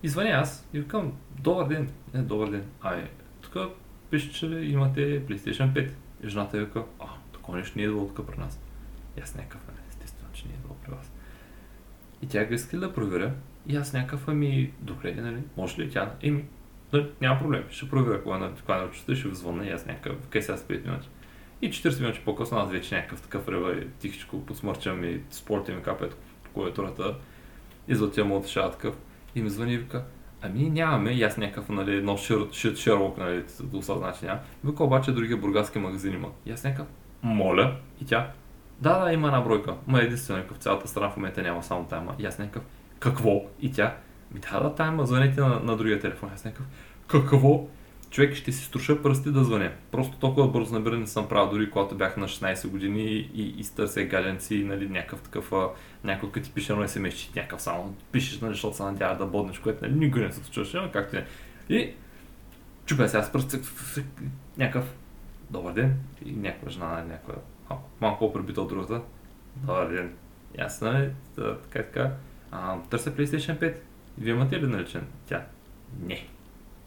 И 0.03 0.07
звъня 0.07 0.29
аз 0.29 0.67
и 0.73 0.79
викам, 0.79 1.13
добър 1.39 1.67
ден, 1.67 1.89
не, 2.13 2.21
добър 2.21 2.49
ден, 2.49 2.63
ай, 2.81 3.09
тук 3.41 3.57
пише, 4.09 4.33
че 4.33 4.45
имате 4.45 5.25
PlayStation 5.25 5.73
5. 5.73 5.91
И 6.23 6.29
жената 6.29 6.57
е 6.57 6.59
вика, 6.59 6.83
а, 6.99 7.05
такова 7.33 7.57
нещо 7.57 7.77
не 7.77 7.83
е 7.83 7.87
било 7.87 8.07
тук 8.07 8.27
при 8.27 8.39
нас. 8.39 8.59
И 9.17 9.21
аз 9.21 9.35
някакъв, 9.35 9.61
не, 9.67 9.73
естествено, 9.89 10.29
че 10.33 10.47
не 10.47 10.53
е 10.53 10.57
било 10.57 10.75
при 10.75 10.91
вас. 10.91 11.11
И 12.21 12.27
тя 12.27 12.43
иска 12.43 12.79
да 12.79 12.93
проверя. 12.93 13.33
И 13.67 13.75
аз 13.75 13.93
някакъв, 13.93 14.27
ами, 14.27 14.71
добре, 14.79 15.15
нали, 15.15 15.41
може 15.57 15.81
ли 15.81 15.89
тя? 15.89 16.15
Еми, 16.21 16.45
няма 17.21 17.39
проблем, 17.39 17.63
ще 17.69 17.89
проверя 17.89 18.23
кога 18.23 18.37
на 18.37 18.51
кога 18.55 18.77
на 18.77 18.93
ще 18.93 19.13
ви 19.13 19.35
звънна 19.35 19.65
и 19.65 19.71
аз 19.71 19.85
някакъв, 19.85 20.15
къде 20.29 20.41
сега 20.41 20.57
с 20.57 20.63
5 20.63 20.85
минути. 20.85 21.09
И 21.61 21.71
40 21.71 22.01
минути 22.01 22.21
по-късно 22.25 22.57
аз 22.57 22.71
вече 22.71 22.95
някакъв 22.95 23.21
такъв 23.21 23.47
рева 23.47 23.77
и 23.77 23.87
тихичко 23.99 24.45
подсмърчам 24.45 25.03
и 25.03 25.21
спорта 25.29 25.71
ми 25.71 25.81
капят 25.81 26.17
клавиатурата. 26.53 27.15
И 27.87 27.95
за 27.95 28.11
тя 28.11 28.23
му 28.23 28.37
отешава 28.37 28.71
такъв. 28.71 28.97
И 29.35 29.41
ми 29.41 29.49
звъни 29.49 29.73
и 29.73 29.77
вика, 29.77 30.03
ами 30.41 30.69
нямаме, 30.69 31.11
и 31.11 31.23
аз 31.23 31.37
някакъв, 31.37 31.69
нали, 31.69 31.95
едно 31.95 32.17
шир, 32.17 32.51
шир, 32.51 32.97
нали, 33.17 33.43
да 33.63 33.77
осъзна, 33.77 34.13
че 34.19 34.25
няма. 34.25 34.39
Вика 34.63 34.83
обаче 34.83 35.11
другия 35.11 35.37
бургаски 35.37 35.79
магазин 35.79 36.13
има. 36.13 36.27
И 36.45 36.51
аз 36.51 36.63
някакъв, 36.63 36.87
моля, 37.23 37.77
и 38.01 38.05
тя, 38.05 38.31
да, 38.79 38.99
да, 38.99 39.13
има 39.13 39.27
една 39.27 39.41
бройка. 39.41 39.75
Ма 39.87 40.01
единствено 40.01 40.43
в 40.51 40.57
цялата 40.57 40.87
страна 40.87 41.09
в 41.09 41.17
момента 41.17 41.41
няма 41.41 41.63
само 41.63 41.85
тайма. 41.85 42.15
И 42.19 42.25
аз 42.25 42.39
някакъв, 42.39 42.63
какво? 42.99 43.41
И 43.59 43.71
тя, 43.71 43.97
ми 44.31 44.39
да, 44.39 44.59
да, 44.59 44.75
тайма, 44.75 45.05
звъните 45.05 45.41
на, 45.41 45.59
на 45.59 45.77
другия 45.77 45.99
телефон. 45.99 46.29
Аз 46.33 46.45
някакъв, 46.45 46.65
какво? 47.07 47.67
Човек 48.09 48.35
ще 48.35 48.51
си 48.51 48.65
струша 48.65 49.01
пръсти 49.01 49.31
да 49.31 49.43
звъня. 49.43 49.71
Просто 49.91 50.17
толкова 50.17 50.47
бързо 50.47 50.73
набиране 50.73 51.07
съм 51.07 51.27
правил, 51.27 51.51
дори 51.51 51.69
когато 51.71 51.95
бях 51.95 52.17
на 52.17 52.27
16 52.27 52.67
години 52.67 53.03
и, 53.03 53.29
и, 53.33 53.59
и 53.59 53.63
стърся 53.63 54.03
гаденци, 54.03 54.63
нали, 54.63 54.89
някакъв 54.89 55.21
такъв, 55.21 55.51
някой 56.03 56.31
като 56.31 56.45
ти 56.45 56.53
пише 56.53 56.73
на 56.73 56.89
смс, 56.89 57.13
че 57.13 57.29
някакъв 57.35 57.61
само 57.61 57.95
пишеш, 58.11 58.39
нали, 58.39 58.53
защото 58.53 58.77
се 58.77 58.83
надява 58.83 59.17
да 59.17 59.25
боднеш, 59.25 59.59
което 59.59 59.85
нали, 59.85 59.93
никога 59.99 60.25
не 60.25 60.31
се 60.31 60.43
случваше, 60.43 60.77
но 60.77 60.91
както 60.91 61.17
е. 61.17 61.25
И 61.69 61.93
чупя 62.85 63.09
сега 63.09 63.23
с 63.23 63.31
пръст, 63.31 63.55
някакъв 64.57 64.93
добър 65.49 65.73
ден 65.73 65.99
и 66.25 66.31
някаква 66.31 66.69
жена, 66.69 67.03
някаква 67.07 67.35
малко, 68.01 68.19
по-пребита 68.19 68.61
от 68.61 68.69
другата. 68.69 69.01
Добър 69.55 69.87
ден. 69.87 70.13
Ясно 70.57 70.91
е, 70.91 71.11
така 71.35 71.83
така. 71.83 72.11
А, 72.51 72.77
търся 72.89 73.11
PlayStation 73.15 73.59
5. 73.59 73.75
Вие 74.17 74.33
имате 74.33 74.59
ли 74.61 74.67
наличен? 74.67 75.07
Тя. 75.25 75.45
Не. 76.01 76.27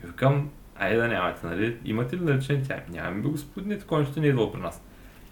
И 0.05 0.07
викам, 0.07 0.51
айде 0.77 0.97
да 0.97 1.09
нямате, 1.09 1.47
нали? 1.47 1.77
Имате 1.85 2.17
ли 2.17 2.21
наличен? 2.21 2.65
Тя. 2.67 2.83
Нямаме, 2.93 3.23
господине, 3.23 3.79
такова 3.79 4.01
нещо 4.01 4.21
не 4.21 4.27
е 4.27 4.31
идвало 4.31 4.53
при 4.53 4.61
нас. 4.61 4.83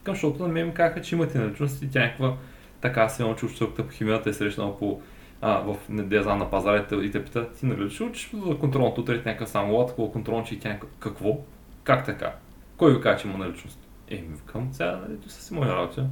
Към, 0.03 0.15
защото 0.15 0.43
на 0.43 0.49
мен 0.49 0.67
ми 0.67 0.75
казаха, 0.75 1.03
че 1.03 1.15
имате 1.15 1.39
наличност 1.39 1.83
и 1.83 1.91
тя 1.91 2.01
някаква 2.01 2.37
така 2.81 3.09
се 3.09 3.23
научи 3.23 3.47
учителката 3.47 3.87
по 3.87 3.93
химията 3.93 4.31
е 4.31 4.33
срещнала 4.33 4.79
по 4.79 5.01
а, 5.41 5.59
в 5.59 5.77
не 5.89 6.23
знам, 6.23 6.39
на 6.39 6.51
пазарите 6.51 6.95
и 6.95 7.11
те 7.11 7.25
пита, 7.25 7.53
ти 7.53 7.67
нали 7.67 7.91
ще 7.91 8.03
учиш 8.03 8.31
за 8.47 8.59
контролното 8.59 9.01
утре 9.01 9.17
някакъв 9.17 9.49
само 9.49 9.75
лад, 9.75 9.89
такова 9.89 10.13
контролно, 10.13 10.45
че 10.45 10.55
и 10.55 10.59
тя 10.59 10.69
някакъв, 10.69 10.91
какво? 10.99 11.39
Как 11.85 12.07
така? 12.07 12.35
Кой 12.77 12.95
ви 12.95 13.01
каза, 13.01 13.23
че 13.23 13.29
има 13.29 13.39
наличност? 13.39 13.89
Е, 14.09 14.15
ми 14.17 14.37
викам, 14.37 14.69
сега, 14.73 14.97
нали, 14.97 15.21
то 15.21 15.29
са 15.29 15.43
си 15.43 15.55
моя 15.55 15.77
работа. 15.77 16.07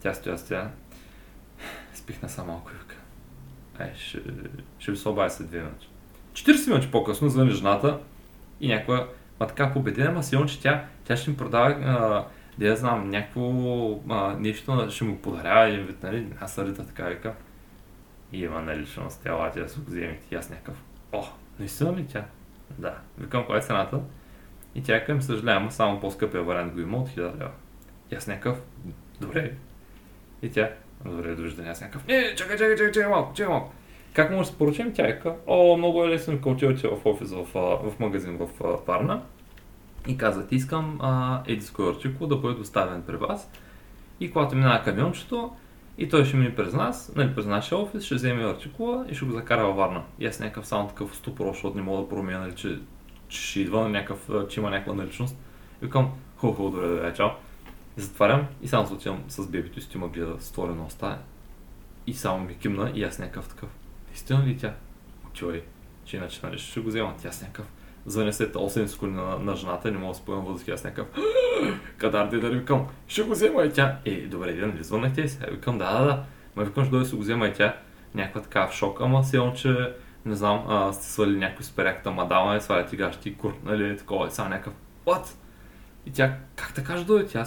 Тя 0.00 0.14
стоя, 0.14 0.38
стоя. 0.38 0.70
Спихна 1.94 2.28
само 2.28 2.52
малко 2.52 2.70
и 2.70 2.91
Ай, 3.82 3.92
ще, 3.96 4.20
ще 4.78 4.90
ви 4.90 4.96
се 4.96 5.08
обая 5.08 5.30
след 5.30 5.48
две 5.48 5.58
минути. 5.58 5.88
40 6.32 6.68
минути 6.68 6.90
по-късно 6.90 7.28
звъни 7.28 7.50
жената 7.50 7.98
и 8.60 8.68
някаква, 8.68 9.08
ма 9.40 9.46
така 9.46 9.72
победена, 9.72 10.10
ма 10.10 10.22
силно, 10.22 10.46
че 10.46 10.60
тя, 10.60 10.84
тя 11.04 11.16
ще 11.16 11.30
ми 11.30 11.36
продава, 11.36 12.26
да 12.58 12.66
я 12.66 12.76
знам, 12.76 13.10
някакво 13.10 13.52
нещо, 14.38 14.90
ще 14.90 15.04
му 15.04 15.18
подарява 15.18 15.68
един 15.68 15.86
вид, 15.86 16.02
нали, 16.02 16.26
аз 16.40 16.54
сърдита 16.54 16.86
така 16.86 17.04
вика. 17.04 17.34
И 18.32 18.40
има 18.40 18.62
наличност, 18.62 19.20
тя 19.24 19.50
тя 19.50 19.62
да 19.62 19.68
се 19.68 19.80
го 19.80 19.86
вземете. 19.86 20.26
И 20.30 20.34
аз 20.34 20.50
някакъв, 20.50 20.82
о, 21.12 21.24
наистина 21.58 21.96
ли 21.96 22.06
тя? 22.06 22.24
Да. 22.78 22.94
Викам, 23.18 23.46
коя 23.46 23.58
е 23.58 23.62
цената? 23.62 24.00
И 24.74 24.82
тя 24.82 25.04
към 25.04 25.22
съжалявам, 25.22 25.70
само 25.70 26.00
по-скъпия 26.00 26.42
вариант 26.42 26.72
го 26.72 26.80
има 26.80 26.98
от 26.98 27.08
1000 27.08 27.16
лева. 27.16 27.50
И 28.10 28.14
аз 28.14 28.26
някакъв, 28.26 28.62
добре. 29.20 29.54
И 30.42 30.50
тя, 30.50 30.70
добре, 31.04 31.34
довиждане, 31.34 31.68
аз 31.68 31.80
някакъв, 31.80 32.06
не, 32.06 32.34
чакай, 32.34 32.56
чакай, 32.56 32.76
чакай, 32.76 32.92
чакай 32.92 33.10
малко, 33.10 33.34
чакай 33.34 33.52
малко. 33.52 33.72
Как 34.14 34.30
може 34.30 34.40
да 34.40 34.52
се 34.52 34.58
поръчим? 34.58 34.92
Тя 34.92 35.08
е 35.08 35.20
о, 35.46 35.76
много 35.76 36.04
е 36.04 36.08
лесно, 36.08 36.36
като 36.36 36.50
отивате 36.50 36.88
в 36.88 37.06
офис, 37.06 37.30
в, 37.30 37.46
в 37.54 37.92
магазин 38.00 38.36
в 38.36 38.48
Варна. 38.86 39.22
И 40.08 40.18
казват, 40.18 40.52
искам 40.52 40.98
а, 41.00 41.42
артикул 41.78 42.26
да 42.26 42.36
бъде 42.36 42.54
доставен 42.54 43.02
при 43.02 43.16
вас. 43.16 43.50
И 44.20 44.30
когато 44.30 44.56
минава 44.56 44.82
камиончето, 44.82 45.52
и 45.98 46.08
той 46.08 46.24
ще 46.24 46.36
мине 46.36 46.54
през 46.54 46.72
нас, 46.72 47.12
нали, 47.16 47.34
през 47.34 47.46
нашия 47.46 47.78
офис, 47.78 48.04
ще 48.04 48.14
вземе 48.14 48.44
артикула 48.44 49.06
и 49.10 49.14
ще 49.14 49.24
го 49.24 49.32
закара 49.32 49.66
във 49.66 49.76
Варна. 49.76 50.02
И 50.18 50.26
аз 50.26 50.40
някакъв 50.40 50.66
само 50.66 50.88
такъв 50.88 51.16
ступор, 51.16 51.46
защото 51.52 51.76
не 51.76 51.82
мога 51.82 52.02
да 52.02 52.08
променя, 52.08 52.38
нали, 52.38 52.54
че, 52.54 52.78
че 53.28 53.40
ще 53.40 53.60
идва 53.60 53.88
някакъв, 53.88 54.48
че 54.48 54.60
има 54.60 54.70
някаква 54.70 54.94
наличност. 54.94 55.36
И 55.82 55.84
викам, 55.84 56.10
хубаво, 56.36 56.70
добре, 56.70 56.88
добре, 56.88 57.14
чао. 57.14 57.28
И 57.98 58.00
затварям 58.00 58.46
и 58.62 58.68
само 58.68 58.86
се 58.86 58.94
отивам 58.94 59.24
с 59.28 59.46
бебето 59.48 59.78
и 59.78 59.82
стоима 59.82 60.08
гледа 60.08 60.36
створена 60.38 60.84
уста. 60.86 61.18
И 62.06 62.14
само 62.14 62.44
ми 62.44 62.58
кимна 62.58 62.92
и 62.94 63.04
аз 63.04 63.18
някакъв 63.18 63.48
такъв. 63.48 63.68
Истина 64.14 64.46
ли 64.46 64.56
тя? 64.56 64.74
Отивай, 65.26 65.62
че 66.04 66.16
иначе 66.16 66.40
нали, 66.42 66.58
ще 66.58 66.80
го 66.80 66.88
взема. 66.88 67.14
Тя 67.22 67.32
с 67.32 67.40
някакъв 67.40 67.66
звъня 68.06 68.32
след 68.32 68.54
8 68.54 68.86
секунди 68.86 69.16
на, 69.16 69.38
на 69.38 69.56
жената, 69.56 69.90
не 69.90 69.98
мога 69.98 70.12
да 70.12 70.18
спомням 70.18 70.44
въздух, 70.44 70.68
аз 70.68 70.84
някакъв 70.84 71.06
кадар 71.96 72.28
да 72.28 72.50
викам, 72.50 72.86
ще 73.06 73.22
го 73.22 73.30
взема 73.30 73.64
и 73.64 73.72
тя. 73.72 73.98
Е, 74.04 74.20
добре, 74.20 74.52
да, 74.52 74.66
нали 74.66 74.84
звъннахте 74.84 75.28
сега? 75.28 75.46
Викам, 75.50 75.78
да, 75.78 75.98
да, 75.98 76.04
да. 76.04 76.24
Ма 76.56 76.64
викам, 76.64 76.84
ще 76.84 76.90
дойде 76.90 77.06
се 77.06 77.16
го 77.16 77.22
взема 77.22 77.48
и 77.48 77.52
тя. 77.52 77.76
Някаква 78.14 78.40
така 78.40 78.66
в 78.66 78.72
шок, 78.72 79.00
ама 79.00 79.22
все 79.22 79.52
че 79.56 79.94
не 80.24 80.34
знам, 80.34 80.64
а, 80.68 80.92
сте 80.92 81.06
свали 81.06 81.38
някой 81.38 81.64
с 81.64 81.70
перяката 81.70 82.10
мадама 82.10 82.56
и 82.56 82.60
сваляте 82.60 82.96
гащи 82.96 83.28
и 83.28 83.34
кур, 83.34 83.54
нали, 83.64 83.96
такова, 83.96 84.26
и 84.26 84.30
само 84.30 84.48
някакъв, 84.48 84.74
what? 85.06 85.34
И 86.06 86.12
тя, 86.12 86.36
как 86.56 86.74
така 86.74 86.96
ще 86.96 87.04
дойде? 87.04 87.38
Ма, 87.38 87.44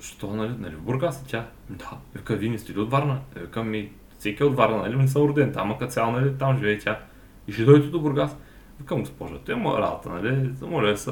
що, 0.00 0.34
нали, 0.34 0.54
нали 0.58 0.76
в 0.76 0.82
Бургас? 0.82 1.24
Тя, 1.26 1.46
да, 1.70 1.90
вика, 2.14 2.36
вие 2.36 2.50
не 2.50 2.58
сте 2.58 2.72
ли 2.72 2.78
от 2.78 2.90
Варна? 2.90 3.20
Вика, 3.36 3.64
ми, 3.64 3.92
всеки 4.18 4.42
е 4.42 4.46
от 4.46 4.56
Варна, 4.56 4.76
нали, 4.76 4.96
не 4.96 5.08
съм 5.08 5.22
роден 5.22 5.52
там, 5.52 5.70
а 5.70 5.78
като 5.78 5.92
цяло, 5.92 6.12
нали, 6.12 6.38
там 6.38 6.58
живее 6.58 6.78
тя. 6.78 7.00
И 7.48 7.52
ще 7.52 7.64
дойдете 7.64 7.90
до 7.90 8.00
Бургас. 8.00 8.36
Викам, 8.80 9.00
госпожа, 9.00 9.38
той 9.38 9.54
е 9.54 9.58
моя 9.58 9.78
работа, 9.78 10.08
нали? 10.08 10.50
Моля 10.62 10.96
се, 10.96 11.10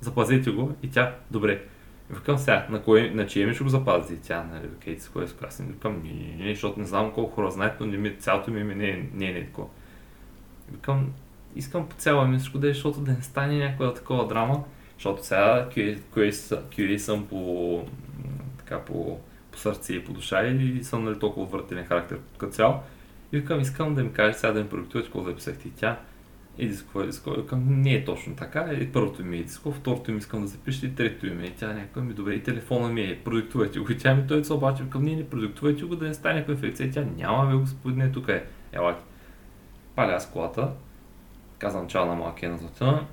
запазете 0.00 0.50
го. 0.50 0.74
И 0.82 0.90
тя, 0.90 1.14
добре. 1.30 1.62
Викам 2.10 2.38
сега, 2.38 2.66
на, 2.70 2.82
кое, 2.82 3.10
на 3.10 3.26
чие 3.26 3.46
ми 3.46 3.54
ще 3.54 3.64
го 3.64 3.70
запази? 3.70 4.20
Тя, 4.20 4.44
нали, 4.52 4.66
викайте 4.66 5.02
с 5.02 5.08
кое 5.08 5.26
аз 5.42 5.62
Викам, 5.68 6.02
не, 6.04 6.12
не, 6.12 6.44
не, 6.44 6.54
защото 6.54 6.80
не 6.80 6.86
знам 6.86 7.12
колко 7.12 7.34
хора 7.34 7.50
знаят, 7.50 7.80
но 7.80 7.86
не 7.86 7.96
ми, 7.96 8.16
цялото 8.16 8.50
ми 8.50 8.60
име 8.60 8.74
не 8.74 8.88
е, 8.88 9.08
не 9.14 9.26
е, 9.26 9.32
не 9.32 9.38
е 9.38 9.46
такова. 9.46 9.68
Викам, 10.72 11.12
искам 11.56 11.88
по 11.88 11.96
цяло 11.96 12.26
ми 12.26 12.38
всичко 12.38 12.58
да 12.58 12.70
е, 12.70 12.72
защото 12.72 13.00
да 13.00 13.12
не 13.12 13.22
стане 13.22 13.58
някаква 13.58 13.94
такова 13.94 14.26
драма, 14.26 14.64
защото 14.94 15.24
сега 15.24 15.68
QA, 15.76 16.96
съм 16.96 17.26
по, 17.26 17.84
така, 18.64 18.80
по, 18.80 19.18
по 19.52 19.58
сърце 19.58 19.92
и 19.92 20.04
по 20.04 20.12
душа 20.12 20.46
и 20.46 20.84
съм 20.84 21.04
нали, 21.04 21.18
толкова 21.18 21.46
отвратителен 21.46 21.84
характер 21.84 22.18
като 22.38 22.52
цяло. 22.52 22.74
И 23.32 23.38
викам, 23.38 23.60
искам 23.60 23.94
да 23.94 24.04
ми 24.04 24.12
кажеш 24.12 24.36
сега 24.36 24.52
да 24.52 24.62
ми 24.62 24.68
продиктуваш 24.68 25.06
какво 25.06 25.22
записахте. 25.22 25.68
И 25.68 25.70
тя, 25.70 26.00
и 26.58 26.68
диско, 26.68 27.02
и 27.02 27.06
диско. 27.06 27.46
Към 27.46 27.82
не 27.82 27.94
е 27.94 28.04
точно 28.04 28.36
така. 28.36 28.72
И 28.72 28.92
първото 28.92 29.24
ми 29.24 29.38
е 29.38 29.42
диско, 29.42 29.72
второто 29.72 30.12
ми 30.12 30.18
искам 30.18 30.40
да 30.40 30.46
запиша 30.46 30.86
и 30.86 30.94
третото 30.94 31.34
ми 31.34 31.46
е. 31.46 31.54
Тя 31.58 31.72
някаква 31.72 32.02
ми 32.02 32.14
добре 32.14 32.34
и 32.34 32.42
телефона 32.42 32.88
ми 32.88 33.00
е. 33.00 33.20
Продиктувайте 33.24 33.78
го. 33.78 33.92
И 33.92 33.98
тя 33.98 34.14
ми 34.14 34.26
той 34.26 34.44
се 34.44 34.52
обаче 34.52 34.82
към 34.90 35.04
ние 35.04 35.16
не 35.16 35.28
продиктувайте 35.28 35.84
го 35.84 35.96
да 35.96 36.08
не 36.08 36.14
стане 36.14 36.44
инфекция. 36.48 36.90
Тя 36.90 37.04
няма 37.16 37.46
бе 37.46 37.56
господине, 37.56 38.12
тук 38.12 38.28
е. 38.28 38.44
Ела. 38.72 38.98
Паля 39.94 40.12
аз 40.12 40.30
колата. 40.30 40.70
Казвам 41.58 41.88
чао 41.88 42.06
на 42.06 42.14
малки 42.14 42.46
на 42.46 42.58
злата. 42.58 43.06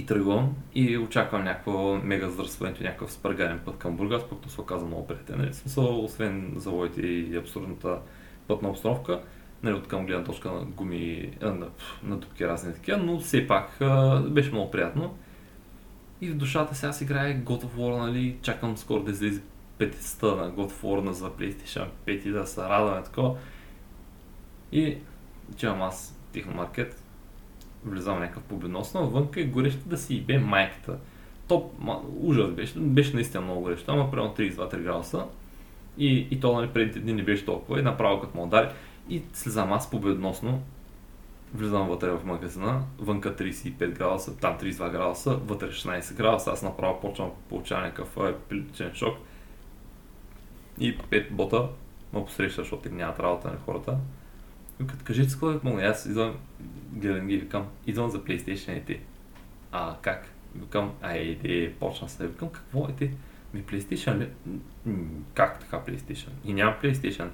И 0.00 0.06
тръгвам 0.06 0.54
и 0.74 0.98
очаквам 0.98 1.44
някакво 1.44 1.96
мега 1.96 2.28
задръстването, 2.28 2.82
някакъв 2.82 3.12
спъргарен 3.12 3.60
път 3.64 3.78
към 3.78 3.96
Бургас, 3.96 4.22
пък 4.28 4.38
се 4.50 4.60
оказа 4.60 4.86
много 4.86 5.06
приятен. 5.06 5.38
Нали? 5.38 5.54
Смисъл, 5.54 6.04
освен 6.04 6.52
завоите 6.56 7.00
и 7.00 7.36
абсурдната 7.36 7.98
пътна 8.48 8.68
обстановка, 8.68 9.22
нали, 9.62 9.74
от 9.74 9.88
към 9.88 10.06
гледна 10.06 10.24
точка 10.24 10.52
на 10.52 10.64
гуми, 10.64 11.32
а, 11.42 11.46
на, 11.46 11.66
на 12.02 12.16
дупки 12.16 12.46
разни 12.46 12.74
такива, 12.74 12.98
но 12.98 13.20
все 13.20 13.46
пак 13.46 13.80
а, 13.80 14.20
беше 14.20 14.50
много 14.50 14.70
приятно. 14.70 15.16
И 16.20 16.30
в 16.30 16.36
душата 16.36 16.74
сега 16.74 16.92
си 16.92 17.04
играе 17.04 17.40
God 17.40 17.64
of 17.64 17.76
War, 17.76 17.98
нали, 17.98 18.36
чакам 18.42 18.76
скоро 18.76 19.02
да 19.02 19.10
излезе 19.10 19.42
50-та 19.78 20.26
на 20.26 20.52
God 20.52 20.70
of 20.70 20.82
War 20.82 21.00
на 21.00 21.12
за 21.12 21.30
PlayStation 21.30 21.88
5 22.06 22.10
и 22.26 22.30
да 22.30 22.46
се 22.46 22.60
радваме 22.60 23.02
такова. 23.02 23.36
И 24.72 24.98
отивам 25.52 25.82
аз 25.82 26.18
техномаркет, 26.32 27.02
влизам 27.84 28.20
някакъв 28.20 28.42
победносно, 28.42 29.10
вънка 29.10 29.40
е 29.40 29.44
горещо 29.44 29.88
да 29.88 29.96
си 29.96 30.20
бе 30.20 30.38
майката. 30.38 30.98
Топ, 31.48 31.72
ма, 31.78 32.00
ужас 32.20 32.50
беше, 32.50 32.78
беше 32.78 33.14
наистина 33.14 33.40
много 33.40 33.60
горещо, 33.60 33.92
ама 33.92 34.10
примерно 34.10 34.34
32 34.34 34.82
градуса. 34.82 35.26
И, 35.98 36.28
и 36.30 36.40
то 36.40 36.52
нали, 36.52 36.68
преди 36.68 37.00
дни 37.00 37.12
не 37.12 37.22
беше 37.22 37.44
толкова 37.44 37.80
и 37.80 37.82
направо 37.82 38.20
като 38.20 38.36
му 38.36 38.44
удари. 38.44 38.68
И 39.08 39.22
слезам 39.32 39.72
аз 39.72 39.90
победносно, 39.90 40.62
влизам 41.54 41.88
вътре 41.88 42.10
в 42.10 42.24
магазина, 42.24 42.82
вънка 42.98 43.36
35 43.36 43.90
градуса, 43.90 44.36
там 44.36 44.58
32 44.58 44.90
градуса, 44.90 45.36
вътре 45.36 45.70
16 45.70 46.14
градуса, 46.14 46.50
аз 46.50 46.62
направо 46.62 47.00
почвам 47.00 47.28
да 47.28 47.34
получавам 47.48 47.84
някакъв 47.84 48.16
епилептичен 48.16 48.90
шок. 48.94 49.18
И 50.78 50.98
5 50.98 51.30
бота 51.30 51.68
ме 52.12 52.24
посреща, 52.24 52.62
защото 52.62 52.88
нямат 52.88 53.20
работа 53.20 53.48
на 53.48 53.56
хората. 53.64 53.96
Като 54.88 55.04
кажете 55.04 55.30
с 55.30 55.32
какво 55.32 55.60
помогна, 55.60 55.82
аз 55.82 56.06
идвам, 56.06 56.36
гледам 56.92 57.26
ги 57.26 57.36
викам, 57.36 57.66
идвам 57.86 58.10
за 58.10 58.24
PlayStation 58.24 58.78
и 58.78 58.84
ти. 58.84 59.00
А, 59.72 59.96
как? 60.02 60.28
Викам, 60.54 60.92
ай, 61.02 61.38
де, 61.42 61.74
почна 61.80 62.08
се, 62.08 62.26
викам, 62.26 62.48
какво 62.48 62.88
е 62.88 62.92
ти? 62.92 63.10
Ми 63.54 63.64
PlayStation 63.64 64.18
ли? 64.18 64.28
Как 65.34 65.60
така 65.60 65.76
PlayStation? 65.76 66.30
И 66.44 66.52
няма 66.52 66.76
PlayStation. 66.82 67.28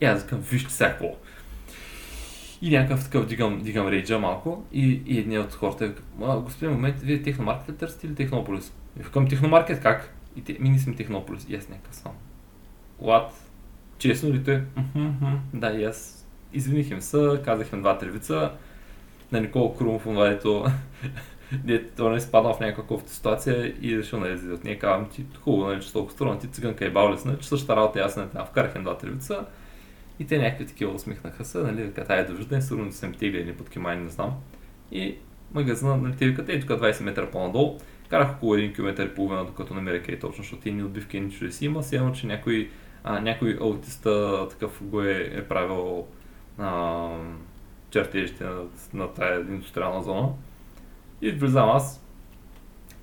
И 0.00 0.04
аз 0.04 0.22
викам, 0.22 0.40
вижте 0.40 0.72
сега 0.72 0.90
какво. 0.90 1.16
И 2.62 2.70
някакъв 2.70 3.04
такъв 3.04 3.26
дигам, 3.26 3.62
дигам 3.62 3.88
рейджа 3.88 4.18
малко 4.18 4.64
и, 4.72 5.02
и 5.06 5.18
едният 5.18 5.46
от 5.46 5.54
хората 5.54 5.86
вика, 5.86 6.02
господин 6.18 6.74
момент, 6.74 7.00
вие 7.00 7.22
техномаркет 7.22 7.76
търсите 7.76 8.06
или 8.06 8.14
технополис? 8.14 8.72
И 9.00 9.02
викам, 9.02 9.28
техномаркет 9.28 9.82
как? 9.82 10.14
И 10.36 10.44
те, 10.44 10.56
ми 10.60 10.70
не 10.70 10.78
сме 10.78 10.94
технополис. 10.94 11.46
И 11.48 11.56
аз 11.56 11.68
някакъв 11.68 11.94
сам. 11.94 12.12
What? 13.02 13.30
Честно 13.98 14.32
ли 14.34 14.44
те? 14.44 14.62
Да, 15.54 15.72
и 15.72 15.84
аз 15.84 16.15
извиних 16.52 16.90
им 16.90 17.00
се, 17.00 17.40
казах 17.44 17.72
им 17.72 17.80
два 17.80 17.98
тревица 17.98 18.52
на 19.32 19.40
Никола 19.40 19.76
Крумов, 19.76 20.04
дето 20.06 20.64
дето 21.52 22.10
не 22.10 22.16
изпаднал 22.16 22.54
в 22.54 22.60
някаква 22.60 22.98
ситуация 23.06 23.74
и 23.82 23.98
решил 23.98 24.20
нали, 24.20 24.36
да 24.36 24.54
от 24.54 24.64
нея. 24.64 24.78
Казвам 24.78 25.08
ти, 25.08 25.24
хубаво, 25.40 25.70
нали, 25.70 25.82
че 25.82 25.92
толкова 25.92 26.14
струва, 26.14 26.38
ти 26.38 26.48
циганка 26.48 26.86
и 26.86 26.90
бавлес, 26.90 27.24
нали, 27.24 27.36
че 27.40 27.48
същата 27.48 27.76
работа 27.76 28.00
аз 28.00 28.16
не 28.16 28.26
там 28.26 28.46
вкарах 28.46 28.74
им 28.76 28.82
два 28.82 28.98
тревица 28.98 29.46
и 30.18 30.26
те 30.26 30.38
някакви 30.38 30.66
такива 30.66 30.92
усмихнаха 30.92 31.44
се, 31.44 31.58
нали, 31.58 31.82
викат, 31.82 32.10
ай, 32.10 32.26
довиждане, 32.26 32.62
сигурно 32.62 32.92
съм 32.92 33.14
тегли 33.14 33.52
под 33.52 33.70
кимай, 33.70 33.96
не 33.96 34.08
знам. 34.08 34.34
И 34.92 35.16
магазина, 35.54 35.96
нали, 35.96 36.16
те 36.16 36.26
викат, 36.26 36.48
ей, 36.48 36.60
тук 36.60 36.70
20 36.70 37.02
метра 37.02 37.30
по-надолу. 37.30 37.78
Карах 38.08 38.36
около 38.36 38.56
1 38.56 38.74
км 38.74 39.02
и 39.02 39.14
половина, 39.14 39.44
докато 39.44 39.74
намеря 39.74 40.02
къде 40.02 40.18
точно, 40.18 40.44
защото 40.44 40.68
ни 40.68 40.82
отбивки 40.82 41.20
ни 41.20 41.30
чудеси 41.30 41.64
има. 41.64 41.82
Сигурно, 41.82 42.12
че 42.12 42.26
някой, 42.26 42.70
а, 43.04 43.20
някой 43.20 43.58
аутиста 43.60 44.46
такъв 44.48 44.82
го 44.82 45.02
е, 45.02 45.30
е 45.34 45.42
правил 45.42 46.06
а, 46.58 47.08
чертежите 47.90 48.44
на, 48.44 48.64
на 48.94 49.12
тая 49.12 49.40
индустриална 49.40 50.02
зона. 50.02 50.28
И 51.22 51.30
влизам 51.30 51.70
аз 51.70 52.02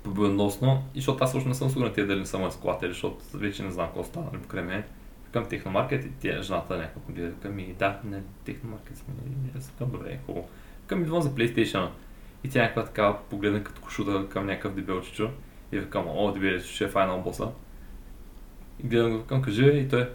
победоносно, 0.02 0.82
и 0.94 0.98
защото 0.98 1.24
аз 1.24 1.32
също 1.32 1.48
не 1.48 1.54
съм 1.54 1.70
сигурен 1.70 2.06
дали 2.06 2.18
не 2.18 2.26
са 2.26 2.38
мои 2.38 2.50
склатели, 2.50 2.90
защото 2.90 3.24
вече 3.34 3.62
не 3.62 3.70
знам 3.70 3.86
какво 3.86 4.04
става 4.04 4.26
нали, 4.32 4.42
покрай 4.42 4.62
мен 4.62 4.84
към 5.32 5.44
техномаркет 5.44 6.04
и 6.04 6.10
тя 6.20 6.42
жената 6.42 6.76
някакво 6.76 7.12
гледа 7.12 7.34
към 7.42 7.58
и 7.58 7.72
да, 7.72 8.00
не, 8.04 8.22
техномаркет 8.44 8.96
сме, 8.96 9.14
аз 9.58 9.72
към 9.78 9.90
добре, 9.90 10.18
хубаво. 10.26 10.48
Към 10.86 11.02
идвам 11.02 11.22
за 11.22 11.30
PlayStation. 11.30 11.88
И 12.44 12.48
тя 12.48 12.62
някаква 12.62 12.84
така 12.84 13.16
погледна 13.30 13.64
като 13.64 13.80
кошута 13.80 14.28
към 14.28 14.46
някакъв 14.46 14.74
дебелчичо. 14.74 15.30
И 15.72 15.78
викам, 15.78 16.04
о, 16.08 16.32
дебелчичо 16.32 16.74
ще 16.74 16.84
е 16.84 16.88
файнал 16.88 17.20
боса. 17.20 17.48
И 18.84 18.88
гледам 18.88 19.16
го 19.16 19.24
към, 19.24 19.42
кажи 19.42 19.66
и 19.66 19.88
той, 19.88 20.08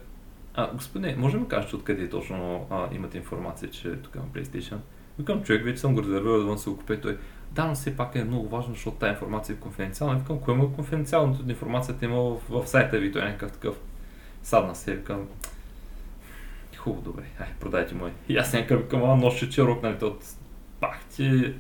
а, 0.59 0.73
господине, 0.73 1.15
може 1.17 1.33
да 1.33 1.41
ми 1.41 1.47
кажете 1.47 1.75
откъде 1.75 2.09
точно 2.09 2.67
а, 2.69 2.87
имате 2.95 3.17
информация, 3.17 3.69
че 3.69 3.95
тук 3.95 4.15
има 4.15 4.25
PlayStation? 4.25 4.77
Викам, 5.19 5.43
човек, 5.43 5.63
вече 5.63 5.79
съм 5.79 5.93
го 5.93 6.03
резервирал 6.03 6.43
да 6.43 6.57
се 6.57 6.69
го 6.69 6.77
купя. 6.77 7.01
Той, 7.01 7.17
да, 7.51 7.65
но 7.65 7.75
все 7.75 7.97
пак 7.97 8.15
е 8.15 8.23
много 8.23 8.49
важно, 8.49 8.73
защото 8.73 8.97
тази 8.97 9.09
информация 9.09 9.53
е 9.53 9.57
конфиденциална. 9.57 10.19
Викам, 10.19 10.39
кое 10.39 10.53
му 10.53 10.63
е 10.63 10.75
конфиденциалното? 10.75 11.49
Информацията 11.49 12.05
има 12.05 12.15
в, 12.15 12.39
в 12.49 12.67
сайта 12.67 12.99
ви, 12.99 13.11
той 13.11 13.21
е 13.21 13.25
някакъв 13.25 13.51
такъв 13.51 13.75
Садна 14.43 14.75
се, 14.75 14.95
викам, 14.95 15.27
хубаво, 16.77 17.01
добре, 17.01 17.23
ай, 17.39 17.47
продайте 17.59 17.95
му. 17.95 18.09
И 18.29 18.37
аз 18.37 18.53
някакъв 18.53 18.87
към 18.87 19.03
а 19.03 19.15
ноше 19.15 19.49
черок, 19.49 19.83
нали, 19.83 19.97
от 20.01 20.25
пах 20.79 20.99
ти, 21.15 21.53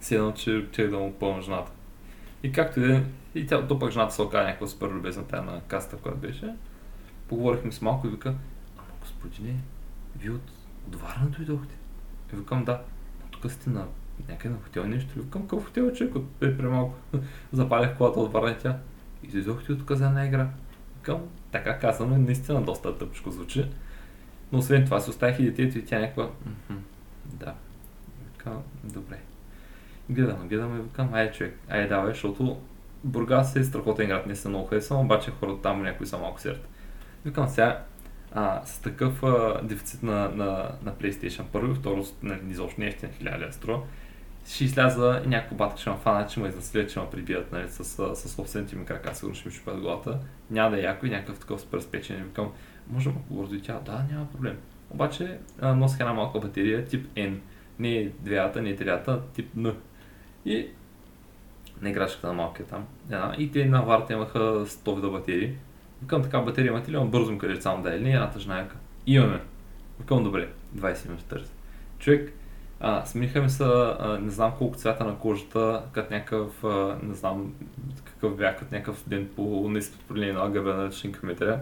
си 0.00 0.20
че, 0.34 0.66
че 0.72 0.86
да 0.86 0.98
му 0.98 1.12
пълна 1.12 1.42
жената. 1.42 1.72
И 2.42 2.52
както 2.52 2.80
и 2.80 2.82
да 2.82 2.96
е, 2.96 3.02
и 3.34 3.46
тя, 3.46 3.66
то 3.66 3.78
пък 3.78 3.90
жената 3.90 4.14
се 4.14 4.22
оказа 4.22 4.44
някаква 4.44 4.66
супер 4.66 4.88
любезна 4.88 5.24
тая 5.24 5.42
на 5.42 5.60
каста, 5.68 5.96
която 5.96 6.18
беше. 6.18 6.54
Поговорихме 7.28 7.72
с 7.72 7.82
малко 7.82 8.06
и 8.06 8.10
вика, 8.10 8.34
ама 8.76 8.88
господине, 9.00 9.54
вие 10.18 10.30
от, 10.30 10.50
от 10.86 10.96
Варна 10.96 11.28
дойдохте? 11.28 11.74
И 12.32 12.36
викам, 12.36 12.64
да, 12.64 12.82
тук 13.30 13.50
сте 13.50 13.70
на 13.70 13.86
някъде 14.28 14.54
на 14.54 14.60
хотел 14.60 14.86
нещо. 14.86 15.18
И 15.18 15.20
викам, 15.20 15.42
какъв 15.42 15.64
хотел 15.64 15.92
човек, 15.92 16.14
от 16.14 16.26
при 16.40 16.68
малко. 16.68 16.94
Запалях 17.52 17.96
колата 17.96 18.20
от 18.20 18.32
Варна 18.32 18.56
тя. 18.58 18.78
И 19.22 19.28
дойдохте 19.28 19.72
от 19.72 19.90
една 19.90 20.26
игра 20.26 20.50
към, 21.02 21.20
така 21.52 21.78
казано, 21.78 22.14
е 22.14 22.18
наистина 22.18 22.62
доста 22.62 22.98
тъпчко 22.98 23.30
звучи. 23.30 23.70
Но 24.52 24.58
освен 24.58 24.84
това 24.84 25.00
си 25.00 25.10
оставих 25.10 25.38
и 25.38 25.44
детето 25.44 25.78
и 25.78 25.84
тя 25.84 25.98
някаква, 25.98 26.30
да, 27.24 27.54
викам, 28.32 28.62
добре. 28.84 29.18
Гледам, 30.10 30.48
гледам 30.48 30.78
и 30.78 30.82
викам, 30.82 31.14
айде 31.14 31.32
човек, 31.32 31.58
айде 31.68 31.88
давай, 31.88 32.12
защото 32.12 32.60
Бургас 33.04 33.56
е 33.56 33.64
страхотен 33.64 34.08
град, 34.08 34.26
не 34.26 34.36
се 34.36 34.48
много 34.48 34.66
харесвам, 34.66 35.04
обаче 35.04 35.30
хората 35.30 35.62
там 35.62 35.82
някои 35.82 36.06
са 36.06 36.18
малко 36.18 36.40
серт. 36.40 36.68
Викам 37.24 37.48
сега, 37.48 37.82
а, 38.32 38.62
с 38.64 38.80
такъв 38.80 39.22
а, 39.22 39.60
дефицит 39.62 40.02
на, 40.02 40.28
на, 40.28 40.70
на 40.82 40.92
PlayStation 40.92 41.44
първо, 41.52 41.74
второ, 41.74 42.04
нали, 42.22 42.40
изобщо 42.50 42.80
не 42.80 42.86
е 42.86 42.92
1000 42.92 43.22
лева 43.22 43.52
ще 44.48 44.64
изляза 44.64 45.22
и 45.24 45.28
някой 45.28 45.56
батък 45.56 45.78
ще 45.78 45.90
ме 45.90 45.96
фана, 45.96 46.26
че 46.26 46.40
ме 46.40 46.48
изнасилят, 46.48 46.90
че 46.90 47.00
ме 47.00 47.10
прибият 47.10 47.52
нали, 47.52 47.68
с, 47.68 47.84
с, 47.84 48.16
с 48.16 48.28
собствените 48.28 48.76
ми 48.76 48.84
крака, 48.84 49.14
сигурно 49.14 49.34
ще 49.34 49.48
ми 49.48 49.54
щупят 49.54 49.80
главата. 49.80 50.18
Няма 50.50 50.70
да 50.70 50.78
е 50.78 50.82
яко 50.82 51.06
и 51.06 51.10
някакъв 51.10 51.38
такъв 51.38 51.60
супер 51.60 51.80
спечен. 51.80 52.20
И 52.20 52.22
викам, 52.22 52.52
може 52.90 53.10
малко 53.30 53.54
и 53.54 53.62
тя, 53.62 53.80
да, 53.80 54.04
няма 54.10 54.26
проблем. 54.26 54.58
Обаче 54.90 55.38
носих 55.62 56.00
една 56.00 56.12
малка 56.12 56.38
батерия 56.38 56.84
тип 56.84 57.06
N. 57.14 57.38
Не 57.78 57.96
е 57.96 58.08
двеята, 58.08 58.62
не 58.62 58.70
е 58.70 58.76
трията, 58.76 59.22
тип 59.34 59.56
N. 59.56 59.74
И 60.44 60.68
на 61.82 61.90
играчката 61.90 62.26
на 62.26 62.32
малкия 62.32 62.66
там. 62.66 62.86
Една. 63.04 63.34
И 63.38 63.50
те 63.50 63.64
на 63.64 63.82
варта 63.82 64.12
имаха 64.12 64.38
100 64.38 64.94
вида 64.94 65.10
батерии. 65.10 65.56
Викам 66.02 66.22
така 66.22 66.40
батерия 66.40 66.68
имате 66.68 66.90
ли? 66.90 66.94
Имам 66.94 67.10
бързо 67.10 67.32
ми 67.32 67.38
кажете 67.38 67.62
само 67.62 67.82
да 67.82 67.94
е 67.94 68.00
ли. 68.00 68.10
Едната 68.10 68.40
жена 68.40 68.66
Имаме. 69.06 69.40
Викам 70.00 70.24
добре, 70.24 70.48
20 70.76 71.06
минути 71.06 71.24
търси. 71.24 71.52
Човек, 71.98 72.32
а, 72.80 73.06
смениха 73.06 73.42
ми 73.42 73.50
се, 73.50 73.64
не 74.20 74.30
знам 74.30 74.52
колко 74.58 74.76
цвята 74.76 75.04
на 75.04 75.18
кожата, 75.18 75.82
като 75.92 76.14
някакъв, 76.14 76.64
а, 76.64 76.98
не 77.02 77.14
знам 77.14 77.54
какъв 78.04 78.36
бях, 78.36 78.58
като 78.58 78.74
някакъв 78.74 78.98
студент 78.98 79.30
по 79.30 79.68
неизпълнение 79.68 80.32
на 80.32 80.40
алгебра 80.40 80.74
на 80.74 80.84
ръчни 80.84 81.12
кметря, 81.12 81.60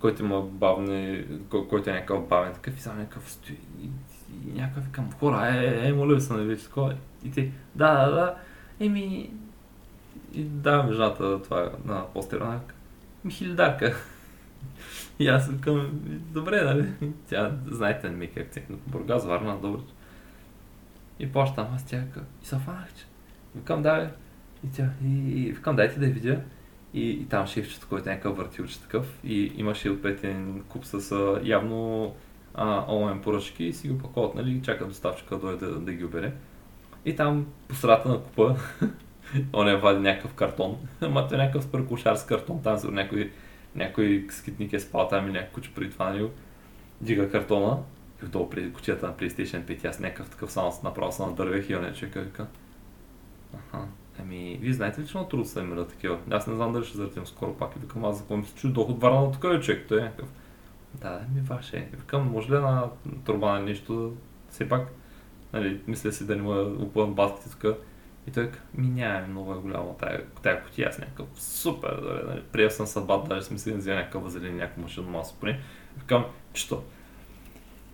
който 0.00 0.22
има 0.22 0.42
бавни, 0.42 1.24
кой, 1.50 1.68
който 1.68 1.90
е 1.90 1.92
някакъв 1.92 2.28
бавен, 2.28 2.52
такъв 2.52 2.76
и 2.76 2.80
само 2.80 2.98
някакъв 2.98 3.30
стои 3.30 3.58
и, 3.82 3.88
и 4.48 4.60
някакъв 4.60 4.90
към 4.90 5.12
хора, 5.12 5.48
е, 5.48 5.66
е, 5.66 5.88
е, 5.88 5.92
моля 5.92 6.20
се, 6.20 6.32
нали, 6.32 6.58
такова. 6.58 6.94
И 7.24 7.30
ти, 7.30 7.52
да, 7.74 8.06
да, 8.06 8.10
да, 8.10 8.34
еми, 8.80 9.30
и 10.34 10.42
давам 10.42 10.92
жената 10.92 11.42
това 11.42 11.70
на 11.84 12.06
постера, 12.14 12.60
ми 13.24 13.32
хилидарка. 13.32 13.96
И 15.18 15.28
аз 15.28 15.50
към, 15.60 15.90
добре, 16.32 16.64
нали? 16.64 17.12
Тя, 17.28 17.56
знаете, 17.66 18.10
не 18.10 18.16
ми 18.16 18.26
как 18.26 18.46
акцент 18.46 18.70
на 18.70 18.76
Бургас, 18.86 19.26
Варна, 19.26 19.58
добре. 19.62 19.80
И 21.18 21.32
плащам, 21.32 21.66
аз 21.74 21.86
тя 21.86 21.96
и 21.96 22.02
се 22.46 22.56
фанах, 22.56 22.94
че. 22.94 23.04
Викам, 23.54 23.82
да, 23.82 23.96
бе. 23.96 24.10
И 24.68 24.72
тя, 24.72 24.90
и, 25.04 25.42
и 25.42 25.52
викам, 25.52 25.76
дайте 25.76 26.00
да 26.00 26.06
я 26.06 26.12
видя. 26.12 26.40
И, 26.94 27.10
и 27.10 27.26
там 27.26 27.46
шефчето, 27.46 27.86
който 27.88 28.08
е 28.08 28.12
някакъв 28.12 28.36
въртилче 28.36 28.80
такъв. 28.80 29.18
И 29.24 29.52
имаше 29.56 29.90
отпетен 29.90 30.62
куп 30.68 30.84
с 30.84 31.12
а, 31.12 31.40
явно 31.44 32.14
а, 32.54 32.84
онлайн 32.94 33.22
поръчки 33.22 33.64
и 33.64 33.72
си 33.72 33.88
го 33.88 33.98
паковат, 33.98 34.34
нали, 34.34 34.62
чака 34.62 34.86
доставчика 34.86 35.34
да 35.34 35.40
дойде 35.40 35.66
да, 35.66 35.80
да, 35.80 35.92
ги 35.92 36.04
обере. 36.04 36.32
И 37.04 37.16
там 37.16 37.46
по 37.68 37.86
на 37.86 38.22
купа 38.22 38.56
он 39.52 39.68
е 39.68 39.76
вади 39.76 40.00
някакъв 40.00 40.34
картон. 40.34 40.76
Ама 41.00 41.28
той 41.28 41.38
е 41.38 41.40
някакъв 41.40 41.64
супер 41.64 41.86
кошар 41.86 42.14
с 42.14 42.26
картон, 42.26 42.62
там 42.62 42.76
за 42.76 42.90
някой, 42.90 43.32
някой 43.74 44.26
скитник 44.30 44.72
е 44.72 44.80
спал 44.80 45.08
там 45.08 45.24
или 45.24 45.32
някой 45.32 45.50
куче 45.50 45.74
преди 45.74 45.90
това 45.90 46.10
него. 46.10 46.30
Дига 47.00 47.30
картона 47.30 47.78
и 48.22 48.26
отдолу 48.26 48.50
преди 48.50 48.72
кучията 48.72 49.06
на 49.06 49.12
PlayStation 49.12 49.64
5, 49.64 49.84
аз 49.84 50.00
някакъв 50.00 50.30
такъв 50.30 50.52
само 50.52 50.72
направо 50.84 51.12
се 51.12 51.22
надървех 51.22 51.70
и 51.70 51.76
он 51.76 51.84
е 51.84 51.92
човека 51.92 52.20
вика. 52.20 52.46
Аха. 53.54 53.84
Ами, 54.20 54.58
вие 54.60 54.72
знаете 54.72 55.00
ли, 55.00 55.06
че 55.06 55.16
много 55.16 55.30
трудно 55.30 55.44
са 55.44 55.60
имали 55.60 55.88
такива? 55.88 56.18
Аз 56.30 56.46
не 56.46 56.54
знам 56.54 56.72
дали 56.72 56.84
ще 56.84 56.96
заретим 56.96 57.26
скоро 57.26 57.54
пак 57.54 57.76
и 57.76 57.78
викам, 57.78 58.04
аз 58.04 58.16
за 58.16 58.22
какво 58.22 58.44
се 58.44 58.54
чуди 58.54 58.72
доход 58.72 59.00
варна 59.00 59.24
от 59.24 59.32
такъв 59.32 59.64
човек, 59.64 59.84
той 59.88 59.98
е 59.98 60.02
някакъв. 60.02 60.28
Да, 60.94 61.20
ми 61.34 61.40
ваше. 61.40 61.88
Викам, 61.92 62.30
може 62.30 62.50
ли 62.50 62.54
една 62.54 62.84
турба 63.24 63.52
на 63.52 63.60
нещо, 63.60 64.16
все 64.50 64.68
пак, 64.68 64.88
нали, 65.52 65.80
мисля 65.86 66.12
си 66.12 66.26
да 66.26 66.36
не 66.36 66.42
му 66.42 66.82
опъвам 66.82 67.14
баските 67.14 67.50
тук. 67.50 67.76
И 68.30 68.32
той 68.32 68.50
каза, 68.50 68.62
ми 68.74 68.88
няма 68.88 69.26
много 69.26 69.52
е 69.52 69.56
голяма 69.56 69.96
тая, 69.98 70.24
тая 70.42 70.64
кутия, 70.64 70.88
аз 70.88 70.98
някакъв 70.98 71.26
супер, 71.34 72.00
дали, 72.02 72.28
нали, 72.28 72.42
приел 72.52 72.70
съм 72.70 72.86
съдбата, 72.86 73.28
даже 73.28 73.46
съм 73.46 73.58
си 73.58 73.72
взема 73.72 73.98
някакъв 73.98 74.22
възелин, 74.22 74.56
някаква 74.56 74.82
машина 74.82 75.10
маса 75.10 75.34
поне. 75.40 75.60
Викам, 75.98 76.24
що? 76.54 76.82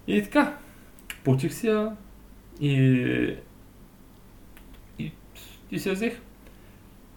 И 0.06 0.22
така, 0.22 0.56
платих 1.24 1.54
си 1.54 1.66
я 1.66 1.96
и, 2.60 3.36
и, 4.98 5.12
и 5.70 5.78
се 5.78 5.92
взех. 5.92 6.20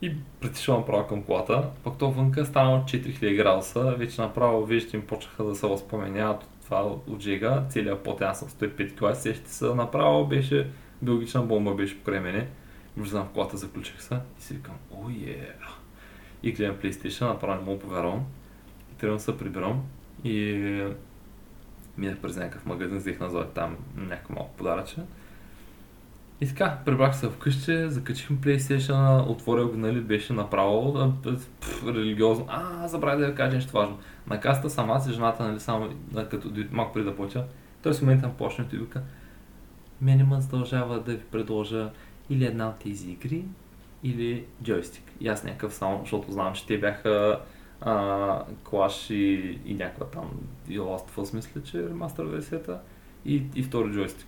И 0.01 0.15
притишвам 0.41 0.79
направо 0.79 1.07
към 1.07 1.23
колата, 1.23 1.69
пък 1.83 1.97
то 1.97 2.11
вънка 2.11 2.45
стана 2.45 2.83
4000 2.83 3.35
градуса, 3.35 3.95
вече 3.97 4.21
направо 4.21 4.65
виждате 4.65 4.97
ми 4.97 5.03
почнаха 5.03 5.43
да 5.43 5.55
се 5.55 5.67
възпоменяват 5.67 6.43
от 6.43 6.49
това 6.63 6.83
от 6.83 7.21
жега, 7.21 7.63
целият 7.69 8.03
пот, 8.03 8.21
аз 8.21 8.39
съм 8.39 8.49
105 8.49 8.95
кг, 8.95 9.17
сещате 9.17 9.51
се, 9.53 9.65
направо 9.65 10.27
беше 10.27 10.67
биологична 11.01 11.41
бомба 11.41 11.75
беше 11.75 11.97
покрай 11.97 12.19
мене. 12.19 12.47
Влизам 12.97 13.25
в 13.25 13.29
колата, 13.29 13.57
заключих 13.57 14.01
се 14.01 14.19
и 14.39 14.41
си 14.41 14.53
викам, 14.53 14.75
о 14.91 15.09
е. 15.09 15.55
И 16.43 16.51
гледам 16.51 16.75
PlayStation, 16.75 17.27
направо 17.27 17.55
не 17.55 17.71
мога. 17.71 18.19
И 18.93 18.97
трябва 18.97 19.17
да 19.17 19.23
се 19.23 19.37
прибирам 19.37 19.83
и 20.23 20.87
минах 21.97 22.17
през 22.17 22.35
някакъв 22.35 22.65
магазин, 22.65 22.97
взех 22.97 23.19
назад 23.19 23.53
там 23.53 23.77
някакво 23.95 24.33
малко 24.33 24.55
подаръче. 24.57 24.95
И 26.41 26.47
така, 26.47 26.77
прибрах 26.85 27.15
се 27.15 27.29
вкъщи, 27.29 27.89
закачихме 27.89 28.37
PlayStation, 28.37 29.29
отворил 29.29 29.71
го, 29.71 29.77
нали, 29.77 30.01
беше 30.01 30.33
направо 30.33 31.13
пф, 31.61 31.87
религиозно. 31.87 32.45
А, 32.49 32.87
забравя 32.87 33.19
да 33.19 33.27
ви 33.27 33.35
кажа 33.35 33.55
нещо 33.55 33.71
важно. 33.73 33.97
На 34.27 34.39
каста 34.39 34.69
сама 34.69 34.99
си 34.99 35.13
жената, 35.13 35.43
нали, 35.43 35.59
само 35.59 35.89
като 36.29 36.51
малко 36.71 36.93
преди 36.93 37.05
да 37.05 37.15
почва, 37.15 37.43
той 37.83 37.93
с 37.93 38.01
момента 38.01 38.31
почна 38.37 38.65
и 38.73 38.77
вика, 38.77 39.01
мене 40.01 40.23
ме 40.23 40.41
задължава 40.41 40.99
да 40.99 41.11
ви 41.11 41.23
предложа 41.23 41.89
или 42.29 42.45
една 42.45 42.69
от 42.69 42.79
тези 42.79 43.11
игри, 43.11 43.45
или 44.03 44.45
джойстик. 44.63 45.03
И 45.19 45.27
аз 45.27 45.43
някакъв 45.43 45.73
само, 45.73 45.99
защото 45.99 46.31
знам, 46.31 46.53
че 46.53 46.65
те 46.65 46.79
бяха 46.79 47.41
Clash 48.63 49.13
и, 49.13 49.59
и 49.65 49.73
някаква 49.73 50.05
там 50.05 50.31
и 50.69 50.79
Last 50.79 51.09
of 51.09 51.15
Us, 51.15 51.35
мисля, 51.35 51.63
че 51.63 51.77
е 51.77 51.89
ремастър 51.89 52.25
версията 52.25 52.79
и, 53.25 53.43
и 53.55 53.63
втори 53.63 53.93
джойстик. 53.93 54.27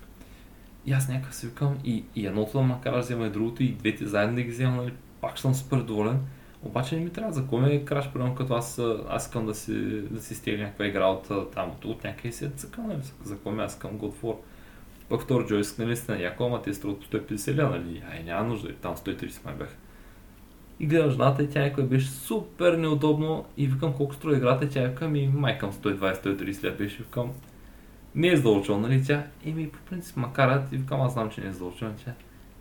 И 0.85 0.91
аз 0.91 1.09
някакъв 1.09 1.35
си 1.35 1.47
викам 1.47 1.77
и, 1.83 2.03
и 2.15 2.27
едното 2.27 2.57
да 2.57 2.63
ме 2.63 2.75
кара 2.83 2.95
да 2.95 3.01
взема 3.01 3.27
и 3.27 3.29
другото 3.29 3.63
и 3.63 3.71
двете 3.71 4.07
заедно 4.07 4.35
да 4.35 4.41
ги 4.41 4.49
взема, 4.49 4.75
нали, 4.75 4.93
пак 5.21 5.39
съм 5.39 5.55
супер 5.55 5.77
доволен. 5.77 6.19
Обаче 6.63 6.95
не 6.95 7.03
ми 7.03 7.09
трябва 7.09 7.33
за 7.33 7.47
кой 7.47 7.61
ме 7.61 7.85
краш, 7.85 8.11
примерно 8.13 8.35
като 8.35 8.53
аз, 8.53 8.81
аз 9.09 9.25
искам 9.25 9.45
да 9.45 9.55
си, 9.55 10.01
да 10.01 10.21
си 10.21 10.35
стегля 10.35 10.63
някаква 10.63 10.85
игра 10.85 11.07
от 11.07 11.51
там, 11.53 11.69
от, 11.69 11.85
от 11.85 12.03
някъде 12.03 12.31
си 12.31 12.49
цъка, 12.55 12.81
нали, 12.81 12.99
за 13.23 13.37
кой 13.37 13.53
ме 13.53 13.63
аз 13.63 13.73
искам 13.73 13.99
God 13.99 14.11
of 14.11 14.21
War. 14.21 14.35
Пък 15.11 15.21
втори 15.21 15.45
джойстик, 15.45 15.79
нали, 15.79 15.95
сте 15.95 16.23
яко, 16.23 16.43
ама 16.43 16.61
те 16.61 16.73
струват 16.73 16.99
по 16.99 17.05
150 17.05 17.57
ля, 17.57 17.69
нали, 17.69 18.03
ай 18.11 18.23
няма 18.23 18.47
нужда, 18.47 18.73
там 18.73 18.95
130 18.95 19.45
май 19.45 19.53
бях. 19.55 19.75
И 20.79 20.87
гледам 20.87 21.09
жената 21.09 21.43
и 21.43 21.49
тя 21.49 21.59
някой 21.59 21.83
беше 21.83 22.07
супер 22.07 22.73
неудобно 22.73 23.45
и 23.57 23.67
викам 23.67 23.93
колко 23.93 24.13
струва 24.13 24.37
играта, 24.37 24.69
тя 24.69 24.87
викам 24.87 25.15
и 25.15 25.27
майкам 25.27 25.71
120-130 25.71 26.71
ля 26.71 26.75
беше, 26.75 27.03
викам 27.03 27.31
не 28.15 28.27
е 28.27 28.35
задължително, 28.35 28.81
нали 28.81 29.03
тя? 29.03 29.23
Еми, 29.45 29.69
по 29.69 29.79
принцип, 29.79 30.17
макарат 30.17 30.71
и 30.71 30.77
викам, 30.77 31.01
аз 31.01 31.13
знам, 31.13 31.29
че 31.29 31.41
не 31.41 31.47
е 31.47 31.51
задължително, 31.51 31.95
тя. 32.05 32.13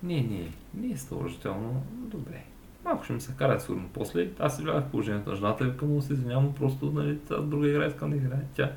Не, 0.03 0.15
не, 0.15 0.49
не 0.75 0.93
е 0.93 0.97
задължително, 0.97 1.83
добре. 1.93 2.43
Малко 2.85 3.05
ще 3.05 3.13
ми 3.13 3.21
се 3.21 3.37
карат 3.37 3.63
сигурно 3.63 3.89
после. 3.93 4.29
Аз 4.39 4.57
се 4.57 4.63
влязах 4.63 4.85
в 4.85 4.91
положението 4.91 5.31
на 5.31 5.37
жената 5.37 5.65
викам, 5.65 5.95
но 5.95 6.01
се 6.01 6.13
извинявам, 6.13 6.55
просто, 6.55 6.93
нали, 6.93 7.19
тази 7.19 7.47
друга 7.47 7.69
игра 7.69 7.87
искам 7.87 8.11
да 8.11 8.17
играе. 8.17 8.45
Тя, 8.55 8.73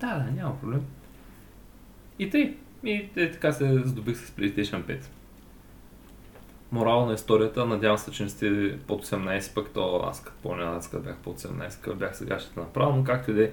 да, 0.00 0.18
да, 0.18 0.30
няма 0.30 0.60
проблем. 0.60 0.82
И 2.18 2.30
тъй, 2.30 2.56
и 2.86 3.10
е, 3.16 3.30
така 3.30 3.52
се 3.52 3.78
здобих 3.84 4.16
с 4.16 4.30
PlayStation 4.30 4.82
5. 4.82 4.98
Морал 6.72 7.06
на 7.06 7.12
историята, 7.12 7.66
надявам 7.66 7.98
се, 7.98 8.10
че 8.10 8.22
не 8.22 8.28
сте 8.28 8.78
под 8.86 9.06
18, 9.06 9.54
пък 9.54 9.70
то 9.74 10.04
аз 10.08 10.22
като 10.22 10.36
помня, 10.42 10.64
аз 10.64 10.90
като 10.90 11.02
бях 11.02 11.16
под 11.16 11.38
18, 11.38 11.80
като 11.80 11.96
бях 11.96 12.16
сега 12.16 12.38
ще 12.38 12.60
направя, 12.60 12.96
но 12.96 13.04
както 13.04 13.30
и 13.30 13.34
да 13.34 13.44
е. 13.44 13.50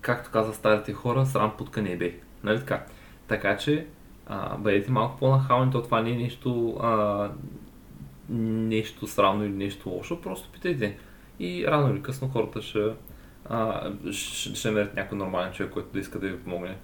както 0.00 0.30
каза 0.30 0.54
старите 0.54 0.92
хора, 0.92 1.26
срам 1.26 1.52
путка 1.58 1.82
не 1.82 1.96
бе. 1.96 2.14
Нали 2.44 2.58
така? 2.58 2.84
Така 3.28 3.56
че, 3.56 3.86
а, 4.26 4.56
бъдете 4.56 4.90
малко 4.90 5.18
по-нахални, 5.18 5.72
то 5.72 5.82
това 5.82 6.02
не 6.02 6.10
е 6.10 6.16
нещо, 6.16 6.76
а, 6.82 7.30
нещо 8.28 9.06
срамно 9.06 9.44
или 9.44 9.52
нещо 9.52 9.88
лошо, 9.88 10.20
просто 10.20 10.50
питайте. 10.52 10.98
И 11.40 11.66
рано 11.66 11.94
или 11.94 12.02
късно 12.02 12.28
хората 12.28 12.62
ще, 12.62 12.92
а, 13.48 13.90
ще, 14.10 14.54
ще 14.54 14.70
някой 14.70 15.18
нормален 15.18 15.52
човек, 15.52 15.72
който 15.72 15.92
да 15.92 15.98
иска 15.98 16.18
да 16.18 16.28
ви 16.28 16.38
помогне. 16.38 16.76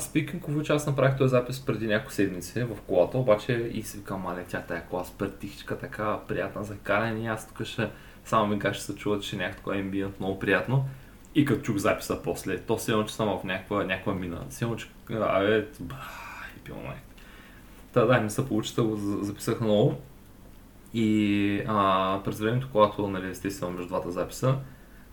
Спикинг 0.00 0.64
че 0.64 0.72
аз 0.72 0.86
направих 0.86 1.16
този 1.16 1.30
запис 1.30 1.66
преди 1.66 1.86
няколко 1.86 2.12
седмици 2.12 2.62
в 2.62 2.76
колата, 2.86 3.18
обаче 3.18 3.70
и 3.72 3.82
си 3.82 3.98
викам, 3.98 4.20
мале, 4.20 4.44
тя 4.48 4.62
тая 4.62 4.82
кола 4.82 5.04
супер 5.04 5.28
тихичка, 5.28 5.78
така 5.78 6.18
приятна 6.28 6.64
за 6.64 6.76
каране 6.76 7.24
и 7.24 7.26
аз 7.26 7.48
тук 7.48 7.66
ще 7.66 7.90
само 8.24 8.46
ми 8.46 8.60
ще 8.60 8.84
се 8.84 8.94
чува, 8.94 9.20
че 9.20 9.36
някакво 9.36 9.70
амбиент 9.70 10.20
много 10.20 10.38
приятно. 10.38 10.84
И 11.34 11.44
като 11.44 11.62
чух 11.62 11.76
записа 11.76 12.22
после, 12.24 12.58
то 12.58 12.78
се 12.78 12.92
че 13.06 13.14
съм 13.14 13.38
в 13.38 13.44
някаква, 13.44 13.84
някаква 13.84 14.14
мина. 14.14 14.40
Се 14.50 14.66
че, 14.76 14.88
абе, 15.10 15.66
бах, 15.80 16.52
и 16.56 16.60
пил. 16.60 16.76
Та 17.92 18.04
да, 18.04 18.20
не 18.20 18.30
се 18.30 18.48
получи, 18.48 18.74
записах 19.20 19.60
много. 19.60 19.94
И 20.94 21.62
а, 21.66 22.20
през 22.24 22.38
времето, 22.38 22.68
когато, 22.72 23.08
нали, 23.08 23.30
естествено, 23.30 23.72
между 23.72 23.88
двата 23.88 24.10
записа, 24.10 24.56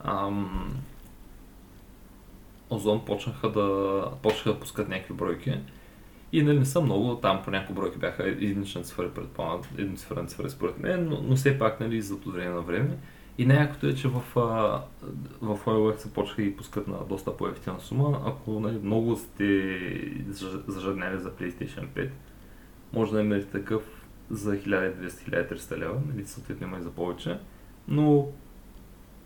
ам, 0.04 0.74
Озон 2.74 3.04
почнаха 3.04 3.50
да, 3.50 4.10
почнаха 4.22 4.52
да 4.52 4.60
пускат 4.60 4.88
някакви 4.88 5.14
бройки. 5.14 5.60
И 6.32 6.42
нали 6.42 6.58
не 6.58 6.64
са 6.64 6.80
много, 6.80 7.14
там 7.14 7.42
по 7.44 7.50
някои 7.50 7.74
бройки 7.74 7.98
бяха 7.98 8.28
единични 8.28 8.84
цифри, 8.84 9.08
предполагам, 9.14 9.60
единични 9.78 10.28
цифри 10.28 10.50
според 10.50 10.78
мен, 10.78 11.08
но, 11.08 11.20
но 11.22 11.36
все 11.36 11.58
пак 11.58 11.80
нали, 11.80 12.02
за 12.02 12.16
време 12.16 12.54
на 12.54 12.60
време. 12.60 12.98
И 13.38 13.46
най-якото 13.46 13.86
е, 13.86 13.94
че 13.94 14.08
в, 14.08 14.22
в 15.42 15.58
iOS 15.66 15.96
се 15.96 16.12
почнаха 16.12 16.42
и 16.42 16.56
пускат 16.56 16.88
на 16.88 17.04
доста 17.08 17.36
по-ефтина 17.36 17.80
сума. 17.80 18.22
Ако 18.26 18.60
нали, 18.60 18.78
много 18.82 19.16
сте 19.16 19.78
зажадняли 20.66 21.18
за 21.18 21.30
PlayStation 21.30 21.86
5, 21.86 22.10
може 22.92 23.12
да 23.12 23.18
намерите 23.18 23.50
такъв 23.50 23.82
за 24.30 24.56
1200-1300 24.56 25.78
лева, 25.78 26.00
нали, 26.08 26.26
съответно 26.26 26.66
има 26.66 26.78
и 26.78 26.82
за 26.82 26.90
повече. 26.90 27.38
Но 27.88 28.28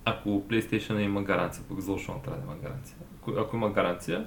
ако 0.04 0.28
PlayStation 0.28 1.00
има 1.00 1.22
гаранция, 1.22 1.64
пък 1.68 1.80
защо 1.80 2.20
трябва 2.24 2.40
да 2.40 2.46
има 2.46 2.56
гаранция? 2.62 2.96
Ако, 3.38 3.56
има 3.56 3.70
гаранция, 3.70 4.26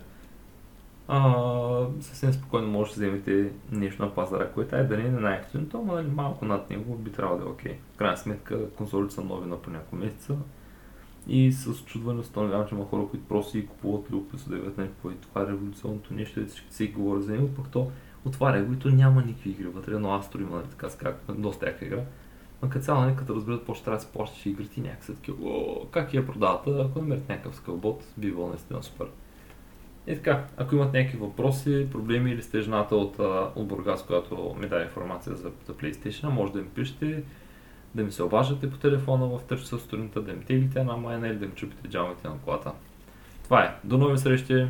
а, 1.08 1.86
съвсем 2.02 2.34
спокойно 2.34 2.68
може 2.68 2.92
да 2.92 2.96
вземете 2.96 3.52
нещо 3.72 4.04
на 4.04 4.16
пазара, 4.16 4.50
което 4.50 4.76
е 4.76 4.84
да 4.84 4.98
не 4.98 5.04
е 5.04 5.12
най-ефтиното, 5.12 5.84
но 5.86 5.94
нали, 5.94 6.08
малко 6.08 6.46
над 6.46 6.70
него 6.70 6.96
би 6.96 7.12
трябвало 7.12 7.40
да 7.40 7.46
е 7.46 7.50
окей. 7.50 7.78
В 7.94 7.98
крайна 7.98 8.18
сметка 8.18 8.70
консолите 8.70 9.14
са 9.14 9.22
нови 9.22 9.50
на 9.50 9.58
по 9.58 9.70
няколко 9.70 9.96
месеца 9.96 10.36
и 11.28 11.52
с 11.52 11.68
очудване 11.68 12.20
установявам, 12.20 12.68
че 12.68 12.76
има 12.76 12.86
хора, 12.86 13.08
които 13.12 13.26
просто 13.26 13.58
и 13.58 13.66
купуват 13.66 14.06
да 14.48 14.56
видят 14.56 14.78
нали, 14.78 14.88
какво 14.88 15.10
е 15.10 15.14
това 15.14 15.48
революционното 15.48 16.14
нещо, 16.14 16.40
и 16.40 16.46
всички 16.46 16.88
говори 16.88 17.22
за 17.22 17.32
него, 17.32 17.50
пък 17.56 17.70
то 17.70 17.92
отваря 18.26 18.64
го 18.64 18.74
и 18.74 18.80
то 18.80 18.90
няма 18.90 19.22
никакви 19.22 19.50
игри 19.50 19.68
вътре, 19.68 20.00
но 20.00 20.14
Астро 20.14 20.42
има 20.42 20.56
нали, 20.56 20.68
така, 20.68 20.88
как, 20.98 21.22
доста 21.30 21.66
яка 21.66 21.86
игра. 21.86 22.02
Но 22.64 22.70
като 22.70 22.86
цяло, 22.86 23.02
нали, 23.02 23.16
като 23.16 23.36
разберат 23.36 23.66
по 23.66 23.74
трябва 23.74 23.98
да 23.98 24.04
се 24.04 24.12
плащаш 24.12 24.46
игрите, 24.46 24.82
някак 24.82 25.04
са 25.04 25.16
такива, 25.16 25.40
как 25.92 26.14
я 26.14 26.26
продават, 26.26 26.68
ако 26.68 27.00
намерят 27.00 27.30
някакъв 27.30 27.56
скълбот, 27.56 28.04
би 28.18 28.28
било 28.28 28.48
наистина 28.48 28.84
супер. 28.84 29.08
И 30.08 30.16
така, 30.16 30.46
ако 30.58 30.76
имат 30.76 30.94
някакви 30.94 31.18
въпроси, 31.18 31.88
проблеми 31.92 32.32
или 32.32 32.42
сте 32.42 32.62
жената 32.62 32.96
от, 32.96 33.20
от 33.56 33.68
Бургас, 33.68 34.06
която 34.06 34.56
ми 34.60 34.68
даде 34.68 34.84
информация 34.84 35.36
за, 35.36 35.52
за 35.66 35.74
PlayStation, 35.74 36.30
може 36.30 36.54
да 36.54 36.60
ми 36.60 36.68
пишете, 36.68 37.24
да 37.96 38.04
ми 38.04 38.12
се 38.12 38.24
обаждате 38.24 38.72
по 38.72 38.78
телефона 38.78 39.26
в 39.26 39.40
3 39.44 39.60
часа 39.60 39.80
сутринта, 39.80 40.22
да 40.22 40.34
ми 40.34 40.46
теглите 40.46 40.80
една 40.80 40.98
майна 40.98 41.28
или 41.28 41.38
да 41.38 41.46
ми 41.46 41.52
чупите 41.56 41.88
джамите 41.88 42.28
на 42.28 42.38
колата. 42.38 42.72
Това 43.44 43.64
е. 43.64 43.76
До 43.84 43.98
нови 43.98 44.18
срещи! 44.18 44.68